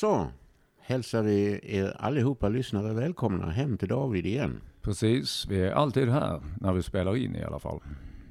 Så 0.00 0.28
hälsar 0.80 1.22
vi 1.22 1.60
er 1.62 1.96
allihopa 1.98 2.48
lyssnare 2.48 2.94
välkomna 2.94 3.50
hem 3.50 3.78
till 3.78 3.88
David 3.88 4.26
igen. 4.26 4.60
Precis, 4.82 5.46
vi 5.48 5.60
är 5.60 5.72
alltid 5.72 6.08
här 6.08 6.40
när 6.60 6.72
vi 6.72 6.82
spelar 6.82 7.16
in 7.16 7.36
i 7.36 7.44
alla 7.44 7.58
fall. 7.58 7.80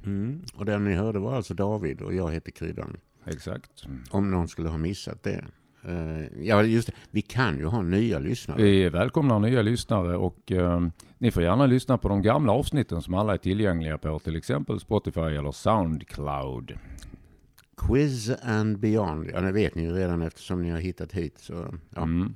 Mm. 0.04 0.42
Och 0.54 0.64
den 0.64 0.84
ni 0.84 0.94
hörde 0.94 1.18
var 1.18 1.36
alltså 1.36 1.54
David 1.54 2.02
och 2.02 2.14
jag 2.14 2.32
heter 2.32 2.50
Kryddan. 2.50 2.96
Exakt. 3.24 3.84
Om 4.10 4.30
någon 4.30 4.48
skulle 4.48 4.68
ha 4.68 4.78
missat 4.78 5.22
det. 5.22 5.44
Uh, 5.88 6.46
ja, 6.46 6.62
just 6.62 6.88
det. 6.88 6.94
Vi 7.10 7.22
kan 7.22 7.58
ju 7.58 7.66
ha 7.66 7.82
nya 7.82 8.18
lyssnare. 8.18 8.62
Vi 8.62 8.88
välkomnar 8.88 9.38
nya 9.38 9.62
lyssnare 9.62 10.16
och 10.16 10.50
uh, 10.50 10.86
ni 11.18 11.30
får 11.30 11.42
gärna 11.42 11.66
lyssna 11.66 11.98
på 11.98 12.08
de 12.08 12.22
gamla 12.22 12.52
avsnitten 12.52 13.02
som 13.02 13.14
alla 13.14 13.32
är 13.32 13.38
tillgängliga 13.38 13.98
på 13.98 14.18
till 14.18 14.36
exempel 14.36 14.80
Spotify 14.80 15.20
eller 15.20 15.52
Soundcloud. 15.52 16.78
Quiz 17.86 18.30
and 18.42 18.78
Beyond. 18.78 19.30
Ja, 19.32 19.40
det 19.40 19.52
vet 19.52 19.74
ni 19.74 19.82
ju 19.82 19.92
redan 19.92 20.22
eftersom 20.22 20.62
ni 20.62 20.70
har 20.70 20.78
hittat 20.78 21.12
hit. 21.12 21.38
Så, 21.38 21.74
ja. 21.94 22.02
Mm. 22.02 22.34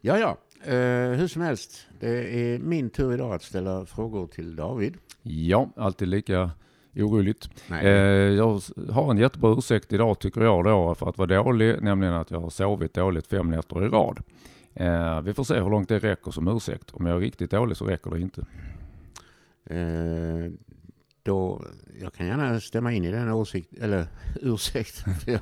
ja, 0.00 0.18
ja. 0.18 0.36
Uh, 0.66 1.12
hur 1.12 1.28
som 1.28 1.42
helst. 1.42 1.86
Det 2.00 2.40
är 2.40 2.58
min 2.58 2.90
tur 2.90 3.14
idag 3.14 3.34
att 3.34 3.42
ställa 3.42 3.86
frågor 3.86 4.26
till 4.26 4.56
David. 4.56 4.96
Ja, 5.22 5.70
alltid 5.76 6.08
lika 6.08 6.50
oroligt. 6.96 7.50
Eh, 7.70 7.88
jag 7.88 8.60
har 8.90 9.10
en 9.10 9.18
jättebra 9.18 9.54
ursäkt 9.58 9.92
idag 9.92 10.18
tycker 10.18 10.40
jag 10.40 10.64
då 10.64 10.94
för 10.94 11.08
att 11.08 11.18
vara 11.18 11.42
dålig, 11.42 11.82
nämligen 11.82 12.14
att 12.14 12.30
jag 12.30 12.40
har 12.40 12.50
sovit 12.50 12.94
dåligt 12.94 13.26
fem 13.26 13.50
nätter 13.50 13.84
i 13.84 13.88
rad. 13.88 14.22
Eh, 14.74 15.20
vi 15.20 15.34
får 15.34 15.44
se 15.44 15.60
hur 15.60 15.70
långt 15.70 15.88
det 15.88 15.98
räcker 15.98 16.30
som 16.30 16.48
ursäkt. 16.48 16.90
Om 16.90 17.06
jag 17.06 17.16
är 17.16 17.20
riktigt 17.20 17.50
dålig 17.50 17.76
så 17.76 17.84
räcker 17.84 18.10
det 18.10 18.20
inte. 18.20 18.46
Eh, 19.64 20.52
då, 21.22 21.64
jag 22.00 22.12
kan 22.12 22.26
gärna 22.26 22.60
stämma 22.60 22.92
in 22.92 23.04
i 23.04 23.10
den 23.10 23.28
åsikt, 23.28 23.72
eller 23.78 24.06
ursäkten. 24.40 25.14
jag, 25.26 25.40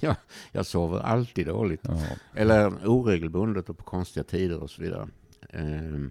jag, 0.00 0.16
jag 0.52 0.66
sover 0.66 1.00
alltid 1.00 1.46
dåligt. 1.46 1.80
Ja. 1.82 2.02
Eller 2.34 2.88
oregelbundet 2.88 3.68
och 3.68 3.78
på 3.78 3.84
konstiga 3.84 4.24
tider 4.24 4.62
och 4.62 4.70
så 4.70 4.82
vidare. 4.82 5.08
Eh, 5.50 6.10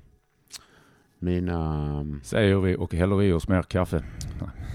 mina... 1.19 2.19
Säger 2.23 2.55
vi 2.55 2.75
och 2.75 2.93
häller 2.93 3.23
i 3.23 3.31
oss 3.31 3.47
mer 3.47 3.61
kaffe. 3.61 4.03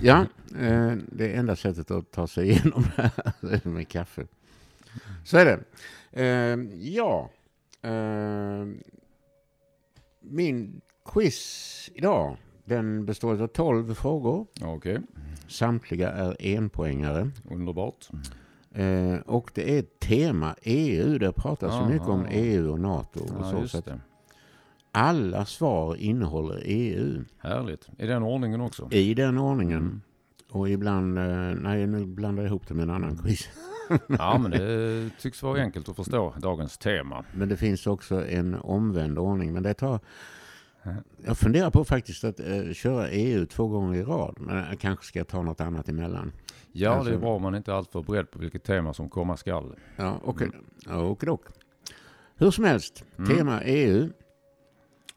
Ja, 0.03 0.27
eh, 0.59 0.93
det 1.13 1.33
är 1.33 1.39
enda 1.39 1.57
sättet 1.57 1.91
att 1.91 2.11
ta 2.11 2.27
sig 2.27 2.51
igenom 2.51 2.85
det 2.97 3.11
här 3.43 3.69
med 3.69 3.89
kaffe. 3.89 4.27
Så 5.25 5.37
är 5.39 5.45
det. 5.45 5.61
Eh, 6.23 6.59
ja. 6.79 7.31
Eh, 7.83 8.67
min 10.21 10.81
quiz 11.05 11.91
idag, 11.95 12.37
den 12.71 13.05
består 13.05 13.43
av 13.43 13.47
12 13.47 13.95
frågor. 13.95 14.47
Okej, 14.63 14.99
Samtliga 15.49 16.11
är 16.11 16.37
enpoängare. 16.57 17.31
underbart. 17.51 18.09
Eh, 18.75 19.15
och 19.27 19.51
det 19.55 19.79
är 19.79 19.83
tema 19.83 20.55
EU. 20.63 21.19
Det 21.19 21.33
pratas 21.33 21.75
så 21.75 21.85
mycket 21.85 22.09
om 22.09 22.27
EU 22.31 22.71
och 22.73 22.81
NATO. 22.81 23.21
Och 23.21 23.41
Ja, 23.41 23.51
så, 23.51 23.69
så 23.69 23.83
alla 24.93 25.45
svar 25.45 25.97
innehåller 25.97 26.63
EU. 26.65 27.25
Härligt. 27.39 27.89
I 27.99 28.07
den 28.07 28.23
ordningen 28.23 28.61
också. 28.61 28.89
I 28.91 29.15
den 29.15 29.39
ordningen. 29.39 30.03
Och 30.51 30.69
ibland, 30.71 31.19
eh, 31.19 31.25
nej 31.61 31.87
nu 31.87 32.07
blandar 32.07 32.43
jag 32.43 32.49
ihop 32.51 32.69
det 32.69 32.75
med 32.75 32.83
en 32.83 32.91
annan 32.91 33.17
quiz. 33.19 33.49
Ja, 34.09 34.39
men 34.39 34.51
det 34.51 35.11
tycks 35.21 35.43
vara 35.43 35.61
enkelt 35.63 35.89
att 35.89 35.97
förstå 35.97 36.35
dagens 36.39 36.79
tema. 36.79 37.25
Men 37.33 37.49
det 37.49 37.57
finns 37.57 37.87
också 37.87 38.27
en 38.27 38.55
omvänd 38.55 39.19
ordning. 39.19 39.53
Men 39.53 39.63
det 39.63 39.75
tar... 39.75 40.01
Jag 41.25 41.39
funderar 41.39 41.71
på 41.71 41.85
faktiskt 41.85 42.25
att 42.25 42.41
eh, 42.41 42.73
köra 42.73 43.09
EU 43.11 43.47
två 43.47 43.69
gånger 43.69 43.99
i 43.99 44.03
rad. 44.03 44.35
Men 44.41 44.57
jag 44.57 44.79
kanske 44.81 45.05
ska 45.05 45.25
ta 45.25 45.43
något 45.43 45.61
annat 45.61 45.89
emellan. 45.89 46.33
Ja, 46.73 46.91
Alltså- 46.91 47.11
det 47.11 47.17
är 47.17 47.21
bra 47.21 47.35
om 47.37 47.43
man 47.43 47.55
inte 47.55 47.71
är 47.73 47.75
alltför 47.75 48.03
beredd 48.03 48.31
på 48.31 48.39
vilket 48.39 48.65
tema 48.65 48.95
som 48.95 49.09
komma 49.09 49.37
skall. 49.37 49.75
Ja, 49.97 50.21
okej. 50.25 50.49
Ja, 50.87 51.03
okej 51.03 51.27
dock. 51.27 51.45
Hur 52.37 52.51
som 52.51 52.65
helst, 52.65 53.05
Mm. 53.19 53.37
tema 53.37 53.63
EU. 53.63 54.09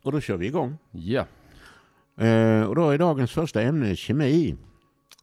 Och 0.01 0.11
då 0.11 0.19
kör 0.19 0.37
vi 0.37 0.45
igång. 0.47 0.77
Ja, 0.91 1.25
Eh, 2.17 2.63
och 2.63 2.75
då 2.75 2.89
är 2.89 2.97
dagens 2.97 3.31
första 3.31 3.61
ämne 3.61 3.95
kemi. 3.95 4.55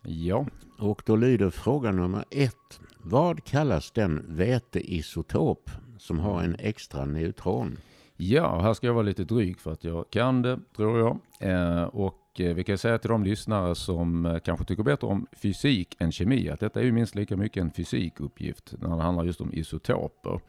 ja. 0.03 0.47
Och 0.79 1.03
då 1.07 1.17
lyder 1.17 1.51
fråga 1.51 1.91
nummer 1.93 2.25
ett. 2.31 2.81
Vad 3.03 3.45
kallas 3.45 3.91
den 3.91 4.25
väteisotop 4.29 5.71
som 5.99 6.19
har 6.19 6.43
en 6.43 6.57
extra 6.59 7.05
neutron? 7.05 7.79
Ja, 8.23 8.61
här 8.61 8.75
ska 8.75 8.87
jag 8.87 8.95
vara 8.95 9.03
lite 9.03 9.25
dryg 9.25 9.61
för 9.61 9.73
att 9.73 9.85
jag 9.85 10.11
kan 10.11 10.43
det, 10.43 10.59
tror 10.77 10.99
jag. 10.99 11.19
Eh, 11.51 11.83
och 11.83 12.41
eh, 12.41 12.55
vi 12.55 12.65
kan 12.65 12.79
säga 12.79 12.99
till 12.99 13.11
de 13.11 13.25
lyssnare 13.25 13.75
som 13.75 14.27
eh, 14.27 14.39
kanske 14.39 14.65
tycker 14.65 14.83
bättre 14.83 15.07
om 15.07 15.27
fysik 15.33 15.97
än 15.99 16.13
kemi 16.13 16.51
att 16.51 16.61
detta 16.61 16.81
är 16.81 16.85
ju 16.85 16.93
minst 16.93 17.15
lika 17.15 17.37
mycket 17.37 17.61
en 17.61 17.71
fysikuppgift 17.71 18.75
när 18.79 18.97
det 18.97 19.03
handlar 19.03 19.25
just 19.25 19.41
om 19.41 19.53
isotoper 19.53 20.41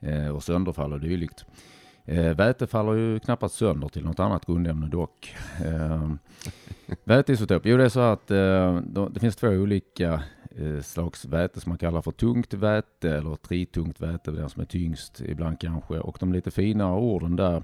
eh, 0.00 0.28
och 0.28 0.42
sönderfall 0.42 0.92
och 0.92 1.00
dylikt. 1.00 1.44
Eh, 2.04 2.36
väte 2.36 2.66
faller 2.66 2.94
ju 2.94 3.18
knappast 3.18 3.54
sönder 3.54 3.88
till 3.88 4.04
något 4.04 4.20
annat 4.20 4.46
grundämne 4.46 4.86
dock. 4.86 5.34
Eh, 5.64 6.12
väteisotoper, 7.04 7.04
väteisotop, 7.04 7.62
jo 7.66 7.76
det 7.76 7.84
är 7.84 7.88
så 7.88 8.00
att 8.00 8.26
det 9.12 9.20
finns 9.20 9.36
två 9.36 9.48
olika 9.48 10.22
slags 10.82 11.24
väte 11.24 11.60
som 11.60 11.70
man 11.70 11.78
kallar 11.78 12.02
för 12.02 12.10
tungt 12.12 12.54
väte 12.54 13.10
eller 13.10 13.36
tritungt 13.36 14.00
väte, 14.00 14.30
den 14.30 14.48
som 14.48 14.62
är 14.62 14.66
tyngst 14.66 15.20
ibland 15.20 15.60
kanske. 15.60 15.98
Och 16.00 16.16
de 16.20 16.32
lite 16.32 16.50
finare 16.50 16.96
orden 17.00 17.36
där, 17.36 17.62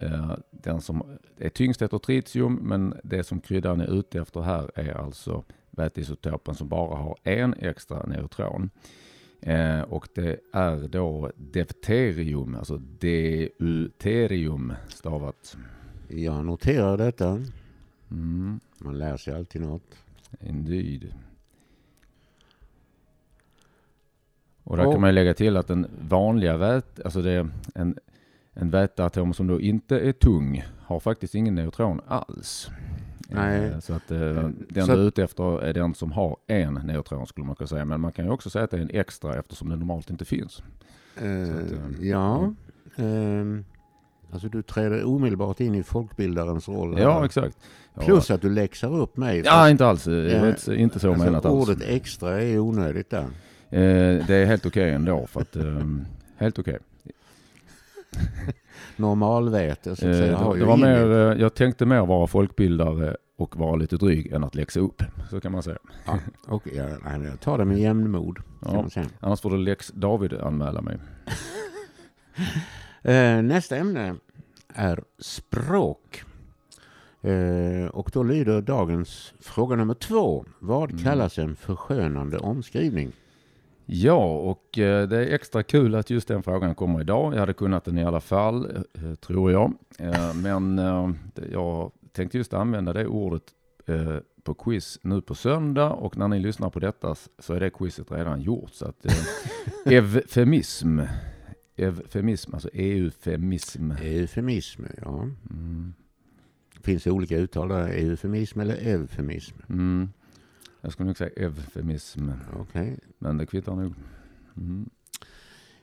eh, 0.00 0.32
den 0.50 0.80
som 0.80 1.18
är 1.38 1.48
tyngst 1.48 1.82
heter 1.82 1.98
tritium, 1.98 2.54
men 2.54 2.94
det 3.04 3.24
som 3.24 3.40
kryddan 3.40 3.80
är 3.80 3.98
ute 3.98 4.20
efter 4.20 4.40
här 4.40 4.70
är 4.74 4.94
alltså 4.94 5.44
väteisotopen 5.70 6.54
som 6.54 6.68
bara 6.68 6.96
har 6.96 7.16
en 7.22 7.54
extra 7.54 8.06
neutron. 8.06 8.70
Eh, 9.40 9.80
och 9.80 10.08
det 10.14 10.40
är 10.52 10.88
då 10.88 11.32
deuterium, 11.36 12.54
alltså 12.54 12.76
deuterium 12.78 14.72
stavat. 14.88 15.56
Jag 16.08 16.44
noterar 16.44 16.96
detta. 16.96 17.42
Mm, 18.10 18.60
Man 18.78 18.98
lär 18.98 19.16
sig 19.16 19.34
alltid 19.34 19.60
något. 19.62 19.94
indeed. 20.40 21.14
Och 24.68 24.76
där 24.76 24.92
kan 24.92 25.00
man 25.00 25.10
ju 25.10 25.14
lägga 25.14 25.34
till 25.34 25.56
att 25.56 25.66
den 25.66 25.86
vanliga 26.08 26.56
väte, 26.56 27.02
alltså 27.04 27.22
det 27.22 27.30
är 27.32 27.48
en, 27.74 27.98
en 28.54 28.70
väteatom 28.70 29.34
som 29.34 29.46
då 29.46 29.60
inte 29.60 30.00
är 30.00 30.12
tung 30.12 30.64
har 30.80 31.00
faktiskt 31.00 31.34
ingen 31.34 31.54
neutron 31.54 32.00
alls. 32.06 32.70
Nej. 33.28 33.64
Eh, 33.64 33.78
Så 33.78 33.92
att 33.92 34.10
eh, 34.10 34.18
den 34.68 34.86
Så- 34.86 34.92
du 34.94 35.02
är 35.02 35.06
ute 35.08 35.22
efter 35.22 35.62
är 35.62 35.74
den 35.74 35.94
som 35.94 36.12
har 36.12 36.36
en 36.46 36.74
neutron 36.74 37.26
skulle 37.26 37.46
man 37.46 37.56
kunna 37.56 37.68
säga. 37.68 37.84
Men 37.84 38.00
man 38.00 38.12
kan 38.12 38.24
ju 38.24 38.30
också 38.30 38.50
säga 38.50 38.64
att 38.64 38.70
det 38.70 38.76
är 38.76 38.80
en 38.80 38.90
extra 38.90 39.38
eftersom 39.38 39.68
den 39.68 39.78
normalt 39.78 40.10
inte 40.10 40.24
finns. 40.24 40.62
Så 41.18 41.22
att, 41.22 42.02
ja. 42.02 42.54
ehm, 42.96 43.64
alltså 44.32 44.48
du 44.48 44.62
träder 44.62 45.04
omedelbart 45.04 45.60
in 45.60 45.74
i 45.74 45.82
folkbildarens 45.82 46.68
roll. 46.68 46.94
här. 46.94 47.02
Ja, 47.02 47.24
exakt. 47.24 47.58
Ja. 47.94 48.02
Plus 48.02 48.30
att 48.30 48.42
du 48.42 48.50
läxar 48.50 49.00
upp 49.00 49.16
mig. 49.16 49.42
Ja, 49.44 49.70
inte 49.70 49.86
alls. 49.86 50.06
Vet, 50.06 50.68
inte 50.68 50.98
så 51.00 51.08
alltså, 51.10 51.24
menat 51.24 51.44
alls. 51.44 51.68
ordet 51.68 51.82
extra 51.88 52.42
är 52.42 52.58
onödigt 52.58 53.10
där. 53.10 53.26
Eh, 53.70 54.26
det 54.26 54.34
är 54.34 54.46
helt 54.46 54.66
okej 54.66 54.90
ändå. 54.92 55.26
För 55.26 55.40
att, 55.40 55.56
eh, 55.56 55.86
helt 56.36 56.58
okej. 56.58 56.78
Normalväte 58.96 59.96
så 59.96 60.06
att 60.08 60.12
Eh, 60.14 60.18
säga. 60.18 60.30
det, 60.30 60.36
har 60.36 60.54
ju 60.54 60.60
det 60.60 60.66
var 60.66 60.76
mer, 60.76 61.10
eh, 61.32 61.40
jag 61.40 61.54
tänkte 61.54 61.86
mer 61.86 62.06
vara 62.06 62.26
folkbildare 62.26 63.16
och 63.36 63.56
vara 63.56 63.76
lite 63.76 63.96
dryg 63.96 64.32
än 64.32 64.44
att 64.44 64.54
läxa 64.54 64.80
upp. 64.80 65.02
Så 65.30 65.40
kan 65.40 65.52
man 65.52 65.62
säga. 65.62 65.78
Ja, 66.06 66.18
okej, 66.48 66.72
ja, 66.76 66.84
nej, 66.86 67.18
men 67.18 67.24
jag 67.24 67.40
tar 67.40 67.58
det 67.58 67.64
med 67.64 67.78
jämnmod. 67.78 68.38
Ja. 68.64 68.86
Annars 69.20 69.40
får 69.40 69.50
du 69.50 69.56
Lex 69.56 69.88
David 69.94 70.32
anmäla 70.34 70.82
mig. 70.82 70.98
Eh, 73.02 73.42
nästa 73.42 73.76
ämne 73.76 74.14
är 74.74 75.00
språk. 75.18 76.22
Eh, 77.22 77.86
och 77.92 78.10
då 78.12 78.22
lyder 78.22 78.62
dagens 78.62 79.32
fråga 79.40 79.76
nummer 79.76 79.94
två. 79.94 80.44
Vad 80.58 80.90
Mm. 80.90 81.04
kallas 81.04 81.38
en 81.38 81.56
förskönande 81.56 82.38
omskrivning? 82.38 83.12
Ja, 83.90 84.38
och 84.38 84.78
eh, 84.78 85.08
det 85.08 85.16
är 85.16 85.34
extra 85.34 85.62
kul 85.62 85.94
att 85.94 86.10
just 86.10 86.28
den 86.28 86.42
frågan 86.42 86.74
kommer 86.74 87.00
idag. 87.00 87.34
Jag 87.34 87.40
hade 87.40 87.52
kunnat 87.52 87.84
den 87.84 87.98
i 87.98 88.04
alla 88.04 88.20
fall, 88.20 88.76
eh, 88.94 89.14
tror 89.14 89.52
jag. 89.52 89.72
Eh, 89.98 90.34
Men 90.34 90.78
jag 91.52 91.92
tänkte 92.12 92.38
just 92.38 92.54
använda 92.54 92.92
det 92.92 93.06
ordet 93.06 93.42
på 94.42 94.54
quiz 94.54 94.98
nu 95.02 95.20
på 95.20 95.34
söndag 95.34 95.90
och 95.90 96.16
när 96.16 96.28
ni 96.28 96.38
lyssnar 96.38 96.70
på 96.70 96.78
detta 96.80 97.14
så 97.38 97.54
är 97.54 97.60
det 97.60 97.70
quizet 97.70 98.12
redan 98.12 98.40
gjort. 98.40 98.70
Så 98.72 98.86
att 98.86 99.06
eufemism, 99.84 101.00
eufemism, 101.76 102.54
alltså 102.54 102.68
eufemism. 102.72 103.90
Eufemism, 104.02 104.82
ja. 105.02 105.28
Mm. 105.50 105.94
Finns 106.82 107.02
det 107.04 107.10
olika 107.10 107.36
uttal 107.36 107.68
där? 107.68 107.88
Eufemism 107.88 108.60
eller 108.60 108.74
eufemism? 108.74 109.56
Mm. 109.68 110.08
Jag 110.80 110.92
skulle 110.92 111.06
nog 111.06 111.16
säga 111.16 111.30
eufemism, 111.36 112.30
Okej. 112.60 112.98
men 113.18 113.36
det 113.38 113.46
kvittar 113.46 113.74
nog. 113.76 113.94
Mm. 114.56 114.90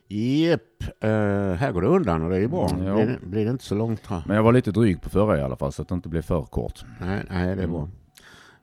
Japp, 0.07 0.83
eh, 0.99 1.09
här 1.53 1.71
går 1.71 1.81
det 1.81 1.87
undan 1.87 2.23
och 2.23 2.29
det 2.29 2.35
är 2.35 2.39
ju 2.39 2.47
bra. 2.47 2.69
Mm, 2.69 2.95
blir, 2.95 3.05
det, 3.07 3.19
blir 3.27 3.45
det 3.45 3.51
inte 3.51 3.63
så 3.63 3.75
långt? 3.75 4.05
här? 4.05 4.23
Men 4.27 4.35
jag 4.35 4.43
var 4.43 4.53
lite 4.53 4.71
dryg 4.71 5.01
på 5.01 5.09
förra 5.09 5.37
i 5.37 5.41
alla 5.41 5.55
fall 5.55 5.71
så 5.71 5.81
att 5.81 5.87
det 5.89 5.95
inte 5.95 6.09
blev 6.09 6.21
för 6.21 6.41
kort. 6.43 6.85
Nej, 7.01 7.23
nej, 7.29 7.55
det 7.55 7.63
är 7.63 7.67
bra. 7.67 7.89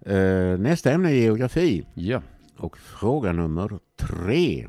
Eh, 0.00 0.58
nästa 0.58 0.92
ämne 0.92 1.10
är 1.10 1.14
geografi. 1.14 1.86
Ja, 1.94 2.22
Och 2.56 2.78
fråga 2.78 3.32
nummer 3.32 3.78
tre 3.96 4.68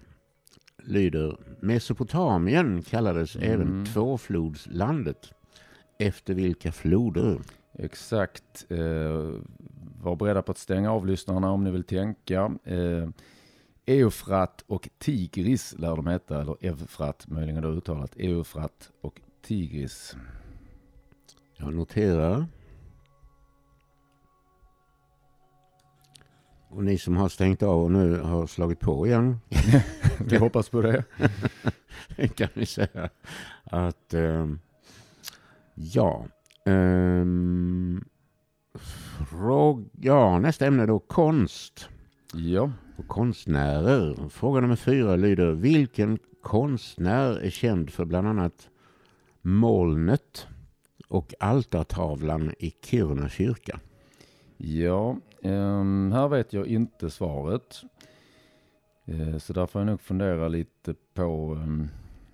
lyder 0.83 1.37
Mesopotamien 1.59 2.81
kallades 2.83 3.35
Mm. 3.35 3.49
även 3.51 3.85
tvåflodslandet. 3.85 5.33
Efter 5.99 6.33
vilka 6.33 6.71
floder? 6.71 7.39
Exakt. 7.79 8.65
Eh, 8.69 8.77
var 10.03 10.15
beredda 10.15 10.41
på 10.41 10.51
att 10.51 10.57
stänga 10.57 10.91
av 10.91 11.07
lyssnarna 11.07 11.51
om 11.51 11.63
ni 11.63 11.71
vill 11.71 11.83
tänka. 11.83 12.57
Eh, 12.63 13.09
Eufrat 13.85 14.63
och 14.67 14.89
Tigris 14.97 15.75
lär 15.77 15.95
de 15.95 16.07
heta, 16.07 16.41
eller 16.41 16.57
Eufrat 16.61 17.27
möjligen 17.27 17.61
då 17.61 17.69
uttalat. 17.69 18.15
Eufrat 18.15 18.91
och 19.01 19.21
Tigris. 19.41 20.15
Jag 21.57 21.73
noterar. 21.73 22.45
Och 26.69 26.83
ni 26.83 26.97
som 26.97 27.17
har 27.17 27.29
stängt 27.29 27.63
av 27.63 27.83
och 27.83 27.91
nu 27.91 28.19
har 28.19 28.47
slagit 28.47 28.79
på 28.79 29.07
igen 29.07 29.39
Vi 30.19 30.37
hoppas 30.37 30.69
på 30.69 30.81
det. 30.81 31.03
kan 32.35 32.49
vi 32.53 32.65
säga 32.65 33.09
att 33.63 34.13
ehm, 34.13 34.59
ja. 35.75 36.25
Um, 36.65 38.05
fråga, 39.29 39.85
ja, 40.01 40.39
nästa 40.39 40.65
ämne 40.65 40.85
då 40.85 40.99
konst 40.99 41.89
Ja, 42.33 42.71
och 42.97 43.07
konstnärer. 43.07 44.29
Fråga 44.29 44.61
nummer 44.61 44.75
fyra 44.75 45.15
lyder 45.15 45.51
vilken 45.51 46.19
konstnär 46.41 47.39
är 47.39 47.49
känd 47.49 47.89
för 47.89 48.05
bland 48.05 48.27
annat 48.27 48.69
molnet 49.41 50.47
och 51.07 51.33
altartavlan 51.39 52.53
i 52.59 52.73
Kiruna 52.85 53.29
kyrka? 53.29 53.79
ja. 54.57 55.17
ehm, 55.41 56.11
här 56.11 56.27
vet 56.27 56.53
jag 56.53 56.67
inte 56.67 57.09
svaret. 57.09 57.81
Eh, 59.05 59.37
så 59.37 59.53
där 59.53 59.65
får 59.65 59.81
jag 59.81 59.87
nog 59.87 60.01
fundera 60.01 60.47
lite 60.47 60.95
på 61.13 61.59
ehm, 61.63 61.89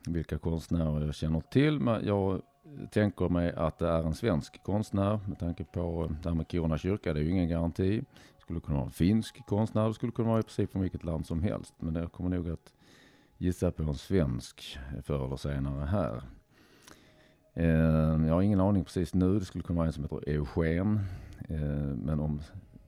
vilka 0.06 0.38
konstnärer 0.38 1.06
jag 1.06 1.16
känner 1.16 1.42
till. 1.42 1.80
Men 1.80 2.06
jag 2.06 2.42
tänker 2.92 3.30
mig 3.30 3.54
att 3.54 3.80
det 3.80 3.88
är 3.88 4.04
en 4.04 4.16
svensk 4.16 4.64
konstnär 4.64 5.20
med 5.28 5.40
tanke 5.40 5.64
på 5.64 6.08
eh, 6.10 6.16
det 6.24 6.30
här 6.30 6.36
med 6.36 6.46
Kiruna 6.50 6.78
kyrka. 6.78 7.14
Det 7.14 7.20
är 7.20 7.24
ju 7.24 7.32
ingen 7.32 7.50
garanti. 7.50 8.00
Det 8.00 8.42
skulle 8.42 8.60
kunna 8.60 8.78
vara 8.78 8.86
en 8.86 8.92
finsk 8.92 9.46
konstnär. 9.46 9.88
Det 9.88 9.94
skulle 9.94 10.12
kunna 10.12 10.30
vara 10.30 10.40
i 10.40 10.44
princip 10.44 10.72
från 10.72 10.82
vilket 10.82 11.04
land 11.04 11.26
som 11.26 11.44
helst. 11.44 11.74
Men 11.80 11.96
jag 11.96 12.12
kommer 12.12 12.30
nog 12.30 12.50
att 12.50 12.74
gissa 13.38 13.72
på 13.72 13.84
en 13.84 13.96
svensk 13.96 14.78
förr 15.04 15.26
eller 15.26 15.38
senare 15.38 15.86
här. 15.86 16.24
Eh, 17.54 18.28
jag 18.28 18.34
har 18.34 18.42
ingen 18.42 18.60
aning 18.60 18.84
precis 18.84 19.14
nu. 19.14 19.40
Det 19.40 19.46
skulle 19.46 19.64
kunna 19.64 19.78
vara 19.78 19.88
en 19.88 19.94
som 19.94 20.04
heter 20.04 20.30
Eugen. 20.30 21.00
Eh, 21.50 21.60
men 21.96 22.20
om 22.20 22.42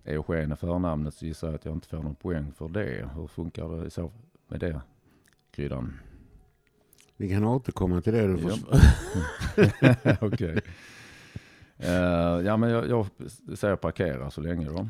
Eugen 0.05 0.51
är 0.51 0.55
förnamnet 0.55 1.13
så 1.13 1.25
gissar 1.25 1.47
jag 1.47 1.55
att 1.55 1.65
jag 1.65 1.73
inte 1.73 1.87
får 1.87 2.03
någon 2.03 2.15
poäng 2.15 2.51
för 2.51 2.69
det. 2.69 3.09
Hur 3.15 3.27
funkar 3.27 3.69
det 3.69 3.85
i 3.85 3.89
så 3.89 4.11
med 4.47 4.59
det, 4.59 4.81
kryddan? 5.51 5.93
Vi 7.21 7.29
kan 7.29 7.43
återkomma 7.45 8.01
till 8.01 8.13
det. 8.13 8.27
Du 8.27 8.37
får 8.37 8.51
Ja. 8.51 10.15
Okej. 10.21 10.59
Eh, 11.77 11.91
ja, 12.45 12.57
men 12.57 12.69
jag, 12.69 12.89
jag 12.89 13.05
säger 13.57 13.75
parkera 13.75 14.31
så 14.31 14.41
länge 14.41 14.65
då. 14.65 14.87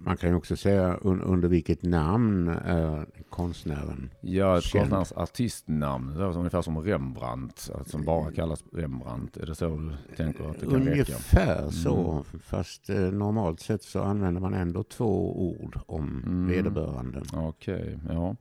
Man 0.00 0.16
kan 0.16 0.30
ju 0.30 0.36
också 0.36 0.56
säga 0.56 0.98
un, 1.02 1.20
under 1.20 1.48
vilket 1.48 1.82
namn 1.82 2.48
är 2.48 3.06
konstnären. 3.30 4.10
Ja, 4.20 4.58
ett 4.58 4.64
Känd. 4.64 4.90
konstnärs 4.90 5.22
artistnamn. 5.22 6.14
Det 6.16 6.24
är 6.24 6.38
ungefär 6.38 6.62
som 6.62 6.78
Rembrandt, 6.82 7.70
att 7.74 7.88
som 7.90 8.04
bara 8.04 8.32
kallas 8.32 8.64
Rembrandt. 8.72 9.36
Är 9.36 9.46
det 9.46 9.54
så 9.54 9.68
du 9.68 10.16
tänker 10.16 10.50
att 10.50 10.60
det 10.60 10.66
kan 10.66 10.74
räcka? 10.74 10.90
Ungefär 11.12 11.70
så. 11.70 12.12
Mm. 12.12 12.40
Fast 12.42 12.90
eh, 12.90 12.96
normalt 13.00 13.60
sett 13.60 13.82
så 13.82 14.02
använder 14.02 14.40
man 14.40 14.54
ändå 14.54 14.82
två 14.82 15.40
ord 15.50 15.78
om 15.86 16.22
Mm. 16.26 16.46
vederbörande. 16.46 17.22
Okej, 17.32 17.98
ja. 18.08 18.36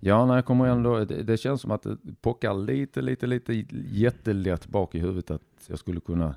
Ja, 0.00 0.26
när 0.26 0.34
jag 0.34 0.44
kommer 0.44 0.66
ändå, 0.66 1.04
det, 1.04 1.22
det 1.22 1.36
känns 1.36 1.60
som 1.60 1.70
att 1.70 1.82
det 1.82 1.96
pockar 2.20 2.54
lite, 2.54 3.02
lite, 3.02 3.26
lite 3.26 3.64
jättelätt 3.90 4.66
bak 4.66 4.94
i 4.94 4.98
huvudet 4.98 5.30
att 5.30 5.42
jag 5.66 5.78
skulle 5.78 6.00
kunna 6.00 6.34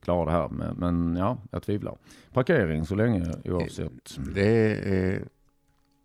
klara 0.00 0.24
det 0.24 0.30
här. 0.30 0.48
Men, 0.48 0.76
men 0.76 1.16
ja, 1.16 1.38
jag 1.50 1.62
tvivlar. 1.62 1.96
Parkering 2.32 2.86
så 2.86 2.94
länge 2.94 3.32
oavsett. 3.44 4.18
Det 4.34 4.76
är 4.76 5.24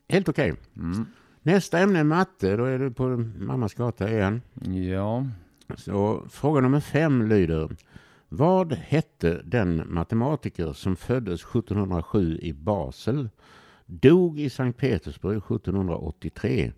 helt 0.10 0.30
okej. 0.30 0.54
Mm. 0.76 1.06
Nästa 1.42 1.80
ämne 1.80 2.00
är 2.00 2.04
matte. 2.04 2.58
Då 2.58 2.66
är 2.66 2.80
du 2.80 2.92
på 2.92 3.08
mammas 3.40 3.74
gata 3.74 4.12
igen. 4.12 4.42
Ja, 4.92 5.26
Så 5.76 6.24
fråga 6.30 6.62
nummer 6.62 6.80
fem 6.80 7.28
lyder. 7.30 7.70
Vad 8.30 8.74
hette 8.74 9.42
den 9.46 9.84
matematiker 9.94 10.74
som 10.74 10.96
föddes 10.96 11.42
1707 11.42 12.40
i 12.42 12.54
Basel, 12.54 13.30
dog 13.86 14.40
i 14.40 14.50
Sankt 14.50 14.80
Petersburg 14.80 15.38
1783 15.38 16.72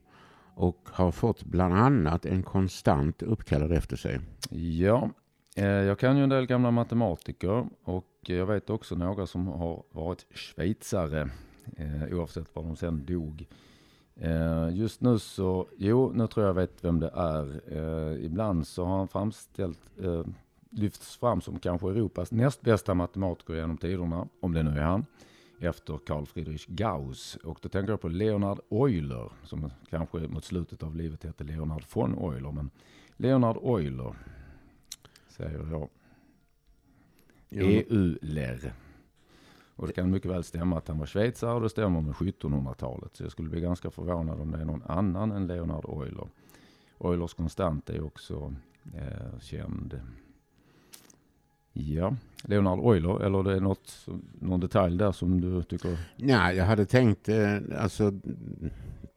och 0.59 0.89
har 0.91 1.11
fått 1.11 1.43
bland 1.43 1.73
annat 1.73 2.25
en 2.25 2.43
konstant 2.43 3.21
uppkallad 3.21 3.71
efter 3.71 3.95
sig? 3.95 4.19
ja. 4.49 5.09
Eh, 5.55 5.65
jag 5.65 5.99
kan 5.99 6.17
ju 6.17 6.23
en 6.23 6.29
del 6.29 6.45
gamla 6.45 6.71
matematiker 6.71 7.67
och 7.83 8.05
jag 8.21 8.45
vet 8.45 8.69
också 8.69 8.95
några 8.95 9.27
som 9.27 9.47
har 9.47 9.83
varit 9.91 10.25
schweizare 10.35 11.29
eh, 11.77 12.17
oavsett 12.17 12.55
var 12.55 12.63
de 12.63 12.75
sen 12.75 13.05
dog. 13.05 13.47
Eh, 14.15 14.69
just 14.71 15.01
nu 15.01 15.19
så, 15.19 15.67
jo 15.77 16.11
nu 16.15 16.27
tror 16.27 16.45
jag 16.45 16.53
vet 16.53 16.83
vem 16.83 16.99
det 16.99 17.11
är. 17.15 18.17
Ibland 18.17 18.67
så 18.67 18.85
har 18.85 18.97
han 18.97 19.07
framställt, 19.07 19.79
lyfts 20.69 21.17
fram 21.17 21.41
som 21.41 21.59
kanske 21.59 21.87
Europas 21.87 22.31
näst 22.31 22.61
bästa 22.61 22.93
matematiker 22.93 23.53
genom 23.53 23.77
tiderna, 23.77 24.27
om 24.39 24.53
det 24.53 24.63
nu 24.63 24.79
är 24.79 24.83
han, 24.83 25.05
efter 25.59 25.97
Carl 25.97 26.25
Friedrich 26.25 26.65
Gauss. 26.67 27.35
Och 27.35 27.59
då 27.61 27.69
tänker 27.69 27.93
jag 27.93 28.01
på 28.01 28.07
Leonard 28.07 28.59
Euler, 28.71 29.31
som 29.43 29.71
kanske 29.89 30.17
mot 30.17 30.45
slutet 30.45 30.83
av 30.83 30.95
livet 30.95 31.23
hette 31.23 31.43
Leonard 31.43 31.83
von 31.93 32.17
Euler, 32.17 32.51
men 32.51 32.69
Leonard 33.17 33.57
Euler 33.57 34.15
säger 35.27 35.71
jag. 35.71 35.89
EU-ler. 37.49 38.73
Och 39.75 39.87
det 39.87 39.93
kan 39.93 40.11
mycket 40.11 40.31
väl 40.31 40.43
stämma 40.43 40.77
att 40.77 40.87
han 40.87 40.99
var 40.99 41.05
schweizare 41.05 41.53
och 41.53 41.61
det 41.61 41.69
stämmer 41.69 42.01
med 42.01 42.13
1700-talet. 42.13 43.15
Så 43.15 43.23
jag 43.23 43.31
skulle 43.31 43.49
bli 43.49 43.61
ganska 43.61 43.91
förvånad 43.91 44.41
om 44.41 44.51
det 44.51 44.57
är 44.57 44.65
någon 44.65 44.83
annan 44.83 45.31
än 45.31 45.47
Leonard 45.47 45.85
Euler. 45.85 46.27
Eulers 46.99 47.33
konstant 47.33 47.89
är 47.89 48.05
också 48.05 48.53
eh, 48.95 49.39
känd. 49.39 50.01
Ja, 51.87 52.15
Leonard 52.43 52.79
Euler, 52.79 53.23
eller 53.25 53.43
det 53.43 53.55
är 53.55 53.59
något, 53.59 54.07
någon 54.39 54.59
detalj 54.59 54.97
där 54.97 55.11
som 55.11 55.41
du 55.41 55.63
tycker? 55.63 55.97
Nej, 56.15 56.57
jag 56.57 56.65
hade 56.65 56.85
tänkt, 56.85 57.29
eh, 57.29 57.57
alltså 57.79 58.13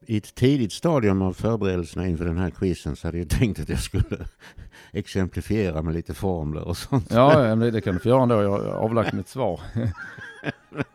i 0.06 0.16
ett 0.16 0.34
tidigt 0.34 0.72
stadium 0.72 1.22
av 1.22 1.32
förberedelserna 1.32 2.06
inför 2.06 2.24
den 2.24 2.38
här 2.38 2.50
quizen 2.50 2.96
så 2.96 3.08
hade 3.08 3.18
jag 3.18 3.28
tänkt 3.28 3.60
att 3.60 3.68
jag 3.68 3.78
skulle 3.78 4.26
exemplifiera 4.92 5.82
med 5.82 5.94
lite 5.94 6.14
formler 6.14 6.62
och 6.68 6.76
sånt. 6.76 7.06
Ja, 7.10 7.54
det, 7.54 7.80
kan 7.80 7.94
du 7.94 8.00
få 8.00 8.08
göra 8.08 8.22
ändå. 8.22 8.42
Jag 8.42 8.50
har 8.50 8.60
avlagt 8.60 9.12
mitt 9.12 9.28
svar. 9.28 9.60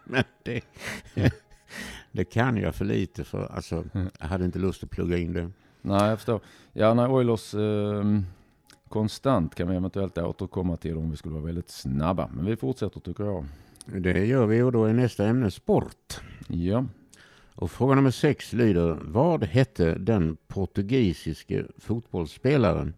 Men 0.03 0.24
det, 0.43 0.62
det 2.12 2.25
kan 2.25 2.57
jag 2.57 2.75
för 2.75 2.86
lite 2.86 3.24
för. 3.24 3.51
Alltså, 3.55 3.83
jag 4.19 4.27
hade 4.27 4.45
inte 4.45 4.59
lust 4.59 4.83
att 4.83 4.89
plugga 4.89 5.17
in 5.17 5.33
det. 5.33 5.51
Nej, 5.81 6.09
jag 6.09 6.17
förstår. 6.17 6.39
Ja, 6.74 6.93
nej, 6.93 7.07
Oilers 7.07 7.53
eh, 7.53 8.03
konstant 8.89 9.56
kan 9.56 9.70
vi 9.70 9.75
eventuellt 9.75 10.17
återkomma 10.17 10.77
till 10.77 10.98
om 10.98 11.12
vi 11.12 11.17
skulle 11.17 11.34
vara 11.34 11.46
väldigt 11.46 11.70
snabba. 11.70 12.29
Men 12.34 12.46
vi 12.46 12.56
fortsätter 12.56 13.00
tycker 13.00 13.24
jag. 13.24 13.46
Det 13.86 14.25
gör 14.25 14.46
vi 14.46 14.62
och 14.62 14.72
då 14.72 14.86
är 14.86 14.94
nästa 14.94 15.25
ämne 15.27 15.51
sport. 15.51 16.22
Ja, 16.48 16.86
Och 17.56 17.72
fråga 17.72 17.96
nummer 17.96 18.12
sex 18.12 18.53
lyder, 18.53 18.98
vad 19.01 19.44
hette 19.44 19.96
den 19.96 20.38
portugisiske 20.48 21.65
fotbollsspelaren 21.77 22.94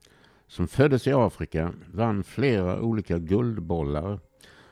som 0.48 0.68
föddes 0.68 1.08
i 1.08 1.14
Afrika, 1.14 1.74
vann 1.94 2.24
flera 2.24 2.82
olika 2.82 3.20
guldbollar 3.20 4.20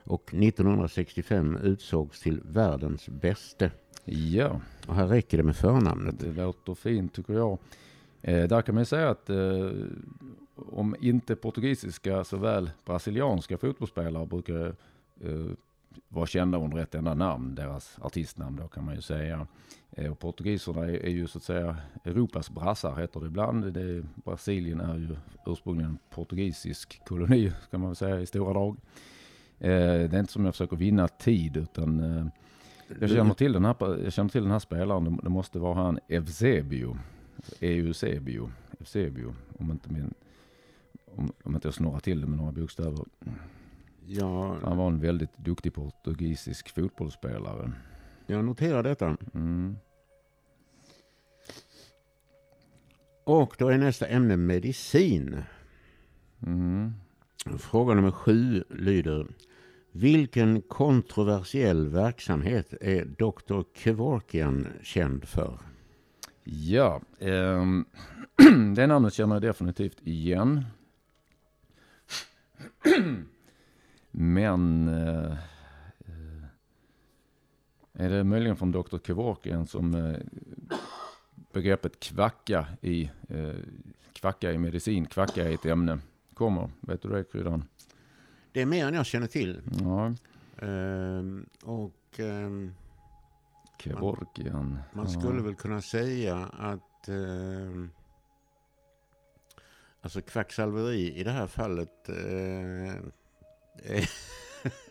och 0.04 0.34
1965 0.34 1.58
utsågs 1.64 2.22
till 2.22 2.42
världens 2.46 3.10
bäste? 3.10 3.72
ja, 4.06 4.62
Och 4.88 4.96
här 4.96 5.08
räcker 5.08 5.38
det 5.38 5.44
med 5.44 5.56
förnamnet. 5.56 6.20
det 6.20 6.32
låter 6.32 6.74
fint 6.74 7.14
tycker 7.14 7.34
jag. 7.34 7.58
Eh, 8.22 8.48
där 8.48 8.62
kan 8.62 8.76
man 8.76 8.86
säga 8.86 9.10
att 9.10 9.30
eh, 9.30 9.70
om 10.58 10.96
inte 11.02 11.36
portugisiska 11.36 12.24
så 12.24 12.38
väl 12.38 12.70
brasilianska 12.86 13.58
fotbollsspelare 13.58 14.26
brukar 14.26 14.76
eh, 15.22 15.46
vara 16.10 16.26
kända 16.28 16.58
under 16.58 16.78
ett 16.78 16.96
enda 16.96 17.14
namn, 17.14 17.56
deras 17.56 17.98
artistnamn 18.02 18.56
då 18.56 18.68
kan 18.68 18.86
man 18.86 18.96
ju 18.96 19.02
säga. 19.02 19.48
Eh, 19.92 20.12
och 20.12 20.20
portugiserna 20.20 20.82
är, 20.86 21.06
är 21.06 21.10
ju 21.10 21.28
så 21.28 21.38
att 21.38 21.44
säga 21.44 21.78
Europas 22.04 22.50
brassar 22.50 22.96
heter 22.96 23.20
det 23.20 23.26
ibland. 23.26 23.74
Det, 23.74 24.04
Brasilien 24.16 24.82
är 24.82 24.96
ju 24.98 25.16
ursprungligen 25.46 25.92
en 25.92 25.98
portugisisk 26.10 27.02
koloni 27.06 27.52
kan 27.72 27.80
man 27.80 27.90
väl 27.90 27.96
säga 27.96 28.20
i 28.22 28.26
stora 28.26 28.54
drag. 28.54 28.78
Eh, 29.60 29.70
det 29.70 30.14
är 30.16 30.20
inte 30.20 30.32
som 30.34 30.46
jag 30.46 30.54
försöker 30.54 30.76
vinna 30.78 31.08
tid 31.08 31.58
utan 31.58 32.00
eh, 32.00 32.26
jag 33.00 33.10
känner 33.10 33.34
till 33.34 33.54
den 33.54 33.66
här, 33.66 33.76
jag 34.04 34.14
känner 34.14 34.30
till 34.30 34.44
den 34.44 34.52
här 34.52 34.60
spelaren. 34.60 35.04
Det- 35.04 35.22
Det 35.24 35.30
måste 35.30 35.60
vara 35.60 35.74
han 35.74 36.00
Eusebio. 36.08 36.98
Eusebio. 37.60 38.50
Eusebio. 38.80 39.34
Om 39.60 39.72
inte, 39.72 39.94
min, 39.94 40.14
om, 41.18 41.32
om 41.44 41.56
inte 41.56 41.68
jag 41.68 41.76
snurrar 41.76 42.00
till 42.00 42.22
det 42.22 42.28
med 42.28 42.38
några 42.38 42.52
bokstäver. 42.52 43.06
Ja, 44.06 44.58
Han 44.64 44.78
var 44.78 44.88
en 44.88 45.00
väldigt 45.00 45.38
duktig 45.38 45.74
portugisisk 45.74 46.70
fotbollsspelare. 46.76 47.72
jag 48.28 48.46
noterar 48.46 48.84
detta. 48.84 49.18
Mm. 49.34 49.76
Och 53.24 53.56
då 53.58 53.70
är 53.70 53.78
nästa 53.78 54.08
ämne 54.08 54.38
medicin. 54.38 55.44
Mm. 56.46 56.94
Fråga 57.60 57.94
nummer 57.94 58.12
sju 58.12 58.64
lyder. 58.70 59.28
Vilken 59.92 60.62
kontroversiell 60.62 61.90
verksamhet 61.90 62.74
är 62.82 63.06
Dr. 63.06 63.64
Kevorkian 63.76 64.68
känd 64.84 65.26
för? 65.26 65.60
Ja, 66.44 67.02
ehm, 67.20 67.86
det 68.76 68.88
namnet 68.88 69.14
känner 69.14 69.36
jag 69.36 69.42
definitivt 69.42 69.98
igen. 70.04 70.66
Men 74.12 74.88
eh, 74.88 75.32
eh, 76.00 76.44
är 77.94 78.10
det 78.10 78.24
möjligen 78.24 78.56
från 78.56 78.72
Dr. 78.72 78.98
Kevorkian 78.98 79.68
som 79.68 79.96
eh, 79.96 80.18
begreppet 81.54 82.00
kvacka 82.00 82.68
i, 82.82 83.12
eh, 83.30 83.56
kvacka 84.14 84.52
i 84.52 84.58
medicin, 84.58 85.06
kvacka 85.06 85.50
i 85.50 85.54
ett 85.54 85.66
ämne 85.66 86.00
kommer? 86.34 86.70
Vet 86.80 87.02
du 87.02 87.10
det 87.10 87.24
Kryddan? 87.32 87.64
Det 88.52 88.62
är 88.62 88.66
mer 88.66 88.88
än 88.88 88.94
jag 88.94 89.06
känner 89.06 89.28
till. 89.28 89.62
Ja, 89.82 90.14
Ehm, 90.62 91.46
och 91.64 92.20
ehm, 92.20 92.74
Kevorkian. 93.80 94.80
man 94.94 95.06
ja. 95.06 95.20
skulle 95.20 95.42
väl 95.42 95.56
kunna 95.56 95.82
säga 95.82 96.38
att 96.46 97.08
ehm, 97.08 97.90
alltså 100.08 100.22
kvacksalveri 100.22 101.14
i 101.16 101.24
det 101.24 101.32
här 101.32 101.48
fallet 101.48 102.10
eh, 102.10 102.96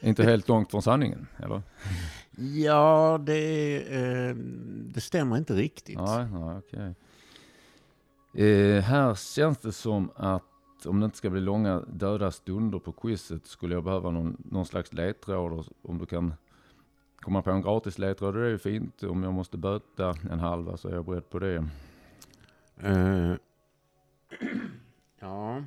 Inte 0.00 0.24
helt 0.24 0.48
långt 0.48 0.70
från 0.70 0.82
sanningen, 0.82 1.26
eller? 1.36 1.62
Ja, 2.36 3.20
det, 3.26 3.76
eh, 3.76 4.36
det 4.94 5.00
stämmer 5.00 5.36
inte 5.36 5.54
riktigt. 5.54 5.98
Nej, 5.98 6.26
nej, 6.32 6.58
okej. 6.58 6.94
Eh, 8.46 8.82
här 8.82 9.14
känns 9.14 9.58
det 9.58 9.72
som 9.72 10.10
att 10.16 10.86
om 10.86 11.00
det 11.00 11.04
inte 11.04 11.16
ska 11.16 11.30
bli 11.30 11.40
långa 11.40 11.80
döda 11.80 12.30
stunder 12.30 12.78
på 12.78 12.92
quizet 12.92 13.46
skulle 13.46 13.74
jag 13.74 13.84
behöva 13.84 14.10
någon, 14.10 14.36
någon 14.50 14.66
slags 14.66 14.92
ledtråd. 14.92 15.66
Om 15.82 15.98
du 15.98 16.06
kan 16.06 16.34
komma 17.20 17.42
på 17.42 17.50
en 17.50 17.62
gratis 17.62 17.98
ledtråd, 17.98 18.34
det 18.34 18.46
är 18.46 18.50
ju 18.50 18.58
fint. 18.58 19.02
Om 19.02 19.22
jag 19.22 19.32
måste 19.32 19.56
böta 19.56 20.14
en 20.30 20.40
halva 20.40 20.76
så 20.76 20.88
är 20.88 20.94
jag 20.94 21.04
beredd 21.04 21.30
på 21.30 21.38
det. 21.38 21.68
Eh, 22.76 23.34
ja. 25.20 25.62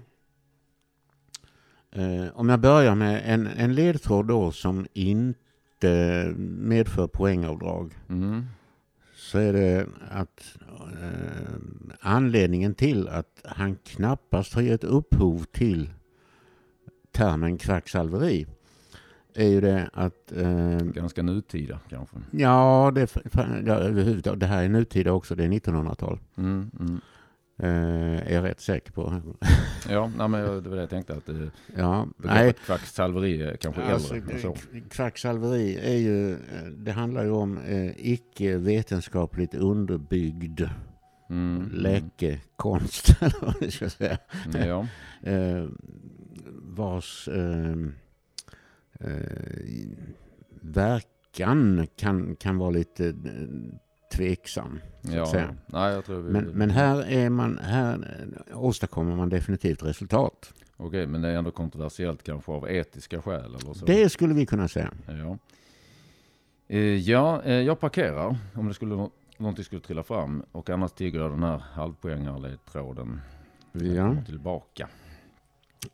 Eh, 1.92 2.28
om 2.34 2.50
jag 2.50 2.60
börjar 2.60 2.96
med 2.96 3.22
en, 3.26 3.48
en 3.48 3.76
ledtråd 3.76 4.28
då 4.28 4.52
som 4.52 4.88
inte 4.94 6.34
medför 6.38 7.08
poängavdrag 7.08 7.94
Mm. 8.10 8.46
så 9.16 9.38
är 9.38 9.54
det 9.54 9.88
att 10.10 10.58
eh, 11.02 11.56
anledningen 12.00 12.76
till 12.76 13.08
att 13.08 13.42
han 13.44 13.76
knappast 13.76 14.54
har 14.54 14.62
gett 14.62 14.84
upphov 14.84 15.44
till 15.52 15.90
termen 17.12 17.58
kvacksalveri 17.58 18.48
är 19.34 19.48
ju 19.48 19.62
det 19.62 19.90
att 19.94 20.32
eh, 20.32 20.78
Ganska 20.78 21.24
nutida 21.24 21.80
kanske. 21.90 22.16
ja, 22.32 22.92
det, 22.96 23.16
ja, 23.66 23.74
överhuvudtaget, 23.74 24.40
det 24.40 24.46
här 24.46 24.64
är 24.64 24.70
nutida 24.70 25.12
också, 25.12 25.36
det 25.36 25.44
är 25.44 25.48
1900-tal. 25.50 26.20
Mm, 26.38 26.72
mm. 26.80 27.02
Eh, 27.60 28.28
är 28.28 28.34
jag 28.34 28.44
rätt 28.44 28.62
säker 28.62 28.92
på. 28.92 29.22
Ja, 29.90 30.12
nej, 30.18 30.28
men 30.28 30.40
jag- 30.42 30.64
det 30.64 30.70
var 30.70 30.76
det 30.76 30.82
jag 30.84 30.90
tänkte 30.90 31.14
att 31.14 31.30
eh, 31.30 31.36
Ja, 31.78 32.08
nej, 32.18 32.54
kvacksalveri 32.66 33.42
är 33.42 33.56
kanske 33.56 33.84
alltså, 33.84 34.16
äldre. 34.16 34.54
kvacksalveri 34.90 35.78
är 35.78 35.98
ju, 35.98 36.32
eh, 36.34 36.66
det 36.78 36.92
handlar 36.92 37.24
ju 37.24 37.30
om 37.32 37.58
eh, 37.58 37.92
icke 37.98 38.58
vetenskapligt 38.58 39.54
underbyggd 39.54 40.62
Mm, 41.30 41.70
läkekonst, 41.74 43.10
eller 43.22 43.46
vad 43.46 43.56
vi 43.60 43.72
ska 43.72 43.90
säga. 43.90 44.18
mm. 44.46 44.68
Ja, 44.68 44.88
Eh, 45.32 45.66
vars 46.62 47.28
eh, 47.28 47.76
eh, 49.00 49.98
verkan 50.62 51.88
kan, 51.96 52.36
kan 52.36 52.58
vara 52.58 52.70
lite 52.70 53.08
eh, 53.08 53.14
tveksam. 54.10 54.80
Ja. 55.02 55.32
Nej, 55.66 56.02
vi... 56.08 56.14
Men, 56.14 56.46
men 56.46 56.70
här, 56.70 57.10
är 57.12 57.30
man, 57.30 57.58
här 57.58 58.08
åstadkommer 58.54 59.16
man 59.16 59.30
definitivt 59.30 59.84
resultat. 59.84 60.54
Okej, 60.78 61.08
men 61.08 61.22
det 61.22 61.30
är 61.30 61.36
ändå 61.36 61.52
kontroversiellt 61.52 62.24
kanske 62.24 62.52
av 62.52 62.70
etiska 62.70 63.22
skäl 63.22 63.46
eller 63.46 63.74
så. 63.74 63.86
Det 63.86 64.10
skulle 64.10 64.34
vi 64.34 64.46
kunna 64.46 64.68
säga. 64.68 64.94
Ja, 65.08 65.38
eh, 66.68 66.80
ja 66.80 67.42
eh, 67.44 67.54
jag 67.54 67.80
parkerar 67.80 68.38
om 68.56 68.68
det 68.68 68.74
skulle 68.74 68.96
nå- 68.96 69.12
någonting 69.38 69.66
skulle 69.66 69.82
trilla 69.82 70.04
fram 70.04 70.44
och 70.52 70.70
annars 70.70 70.92
tigger 70.92 71.20
jag 71.20 71.32
den 71.32 71.44
här 71.44 71.58
halvpoängarledtråden. 71.58 73.22
Ja. 73.72 74.16
tillbaka. 74.26 74.88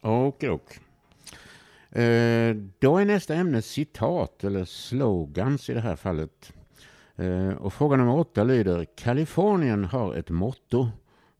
Och, 0.01 0.43
och. 0.43 0.77
Eh, 1.97 2.55
då 2.79 2.97
är 2.97 3.05
nästa 3.05 3.35
ämne 3.35 3.61
citat 3.61 4.43
eller 4.43 4.65
slogans 4.65 5.69
i 5.69 5.73
det 5.73 5.81
här 5.81 5.95
fallet. 5.95 6.53
Eh, 7.15 7.49
och 7.49 7.73
fråga 7.73 7.97
nummer 7.97 8.15
åtta 8.17 8.43
lyder 8.43 8.85
Kalifornien 8.95 9.85
har 9.85 10.13
ett 10.15 10.29
motto 10.29 10.87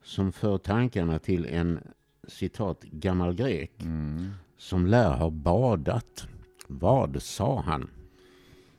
som 0.04 0.32
för 0.32 0.58
tankarna 0.58 1.20
till 1.20 1.46
en 1.46 1.80
citat 2.28 2.84
gammal 2.84 3.34
grek 3.34 3.72
Mm. 3.82 4.32
som 4.58 4.88
lär 4.88 5.12
ha 5.18 5.30
badat. 5.30 6.28
Vad 6.68 7.22
sa 7.22 7.62
han? 7.62 7.90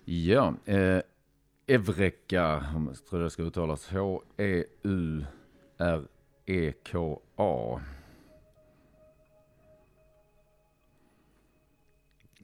Ja, 0.04 0.54
eh, 0.64 1.00
Eureka, 1.68 2.64
om 2.76 2.86
jag 2.86 3.06
tror 3.06 3.20
det 3.20 3.30
ska 3.30 3.42
uttalas 3.42 3.88
H-E-U-R-E-K-A. 6.46 7.80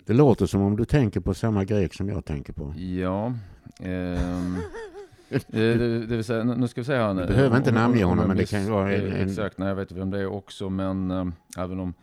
Det 0.07 0.13
låter 0.13 0.47
som 0.47 0.61
om 0.63 0.77
du 0.77 0.85
tänker 0.85 1.21
på 1.21 1.35
samma 1.35 1.65
grek 1.65 1.95
som 1.95 2.09
jag 2.09 2.25
tänker 2.25 2.53
på. 2.53 2.75
Ja, 2.77 3.35
ehm, 3.81 4.57
eh, 5.31 5.41
det, 5.49 5.77
det 6.07 6.17
vill 6.17 6.25
säga, 6.25 6.45
nu 6.45 6.69
ska 6.69 6.81
vi 6.81 6.85
se 6.85 6.95
här. 6.97 7.15
Du 7.15 7.27
behöver 7.27 7.57
inte 7.57 7.73
namnge 7.73 8.05
om 8.05 8.11
honom, 8.11 8.29
men 8.29 8.37
det 8.37 8.51
kan 8.51 8.65
ju 8.65 8.71
vara 8.71 8.93
en- 8.95 9.07
eh, 9.13 9.21
en- 9.23 9.29
Exakt, 9.29 9.59
nej 9.59 9.69
jag 9.69 9.75
vet 9.75 9.93
vem 9.93 10.11
det 10.11 10.21
är 10.21 10.27
också, 10.27 10.71
men 10.71 11.11
eh, 11.11 11.27
även 11.59 11.81
om 11.81 11.95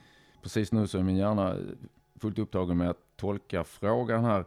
precis 0.44 0.72
nu 0.72 0.88
så 0.88 0.98
är 0.98 1.04
min 1.04 1.18
hjärna 1.18 1.56
fullt 2.22 2.40
upptagen 2.40 2.78
med 2.78 2.90
att 2.90 2.98
tolka 3.18 3.64
frågan 3.64 4.24
här. 4.26 4.46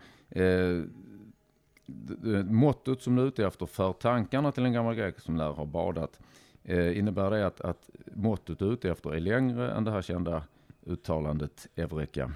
D- 1.87 2.43
mottot 2.51 3.03
som 3.03 3.17
du 3.17 3.23
är 3.23 3.27
ute 3.27 3.47
efter 3.47 3.67
för 3.67 3.93
tankarna 3.93 4.53
till 4.53 4.65
en 4.65 4.73
gammal 4.73 4.95
grek 4.95 5.21
som 5.21 5.37
lär 5.37 5.49
ha 5.51 5.65
badat. 5.65 6.21
Eh, 6.65 6.99
innebär 6.99 7.31
det 7.31 7.47
att, 7.47 7.61
att 7.61 7.91
mottot 8.15 8.59
du 8.59 8.69
är 8.69 8.73
ute 8.73 8.91
efter 8.91 9.15
är 9.15 9.21
längre 9.21 9.73
än 9.73 9.85
det 9.85 9.91
här 9.91 10.03
kända 10.03 10.43
uttalandet 10.87 11.69
Eureka? 11.77 12.33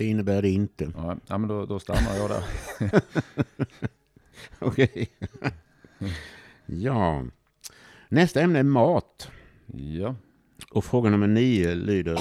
Det 0.00 0.06
innebär 0.06 0.42
det 0.42 0.50
inte. 0.50 0.92
Ja, 0.96 1.16
ja 1.26 1.38
men 1.38 1.48
då, 1.48 1.66
då 1.66 1.78
stannar 1.78 2.16
jag 2.16 2.30
där. 2.30 2.42
Okej. 4.58 5.08
ja. 6.66 7.24
Nästa 8.08 8.40
ämne 8.40 8.58
är 8.58 8.62
mat. 8.62 9.30
Ja. 9.66 10.14
Och 10.70 10.84
fråga 10.84 11.10
nummer 11.10 11.26
nio 11.26 11.74
lyder... 11.74 12.18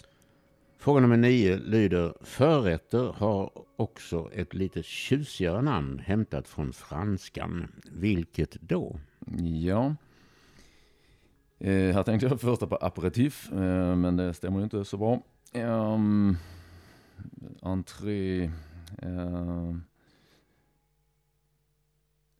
fråga 0.78 1.00
nummer 1.00 1.16
nio 1.16 1.56
lyder... 1.56 2.14
Förrätter 2.20 3.12
har 3.12 3.50
också 3.76 4.30
ett 4.32 4.54
lite 4.54 4.82
tjusigare 4.82 5.62
namn 5.62 5.98
hämtat 5.98 6.48
från 6.48 6.72
franskan. 6.72 7.72
Vilket 7.92 8.56
då? 8.60 9.00
Ja. 9.64 9.96
Eh, 11.58 11.94
här 11.94 12.02
tänkte 12.02 12.26
jag 12.26 12.40
först 12.40 12.68
på 12.68 12.76
aperitif, 12.76 13.52
eh, 13.52 13.96
men 13.96 14.16
det 14.16 14.34
stämmer 14.34 14.58
ju 14.58 14.64
inte 14.64 14.84
så 14.84 14.96
bra. 14.96 15.22
Um, 15.54 16.36
entré. 17.62 18.44
Eh, 18.98 19.74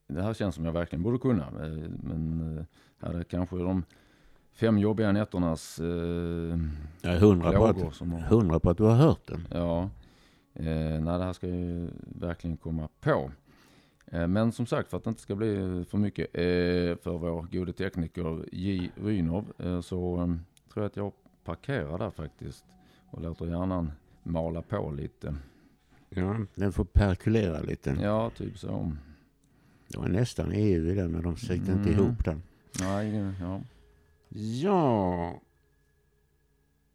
det 0.08 0.22
här 0.22 0.34
känns 0.34 0.54
som 0.54 0.64
jag 0.64 0.72
verkligen 0.72 1.02
borde 1.02 1.18
kunna. 1.18 1.46
eh, 1.46 1.90
Men 2.02 2.56
eh, 2.58 2.64
här 3.06 3.14
är 3.14 3.22
kanske 3.24 3.56
de 3.56 3.84
fem 4.52 4.78
jobbiga 4.78 5.12
nätternas 5.12 5.78
eh, 5.80 5.86
Jag 7.02 7.14
är 7.14 7.18
hundra 7.18 7.52
på, 7.52 7.64
att, 7.64 7.94
som 7.94 8.12
har... 8.12 8.20
hundra 8.20 8.60
på 8.60 8.70
att 8.70 8.76
du 8.78 8.84
har 8.84 8.94
hört 8.96 9.26
den. 9.26 9.46
Ja, 9.50 9.82
eh, 10.54 11.00
nej 11.00 11.18
det 11.18 11.24
här 11.24 11.32
ska 11.32 11.46
jag 11.48 11.56
ju 11.58 11.90
verkligen 11.98 12.56
komma 12.56 12.88
på. 13.00 13.30
Eh, 14.06 14.26
men 14.26 14.52
som 14.52 14.66
sagt, 14.66 14.90
för 14.90 14.96
att 14.96 15.04
det 15.04 15.10
inte 15.10 15.22
ska 15.22 15.34
bli 15.34 15.84
för 15.88 15.98
mycket 15.98 16.26
eh, 16.34 17.02
för 17.02 17.18
vår 17.18 17.42
gode 17.52 17.72
tekniker 17.72 18.44
J. 18.52 18.90
Rynov 18.94 19.52
eh, 19.58 19.80
så 19.80 20.16
eh, 20.20 20.26
tror 20.72 20.82
jag 20.82 20.84
att 20.84 20.96
jag 20.96 21.12
parkerar 21.44 21.98
där 21.98 22.10
faktiskt 22.10 22.64
och 23.10 23.22
låter 23.22 23.46
hjärnan 23.46 23.92
mala 24.26 24.62
på 24.62 24.90
lite. 24.90 25.34
Ja, 26.08 26.36
den 26.54 26.72
får 26.72 26.84
perkulera 26.84 27.60
lite. 27.60 27.96
Ja, 28.02 28.30
typ 28.30 28.58
så. 28.58 28.92
Det 29.88 29.98
var 29.98 30.08
nästan 30.08 30.52
EU 30.52 30.90
i 30.90 30.94
den, 30.94 31.12
men 31.12 31.22
de 31.22 31.36
sitter 31.36 31.54
inte 31.72 31.90
Mm. 31.90 31.92
ihop 31.92 32.24
den. 32.24 32.42
Nej, 32.80 33.32
ja. 33.40 33.60
Ja. 34.62 35.40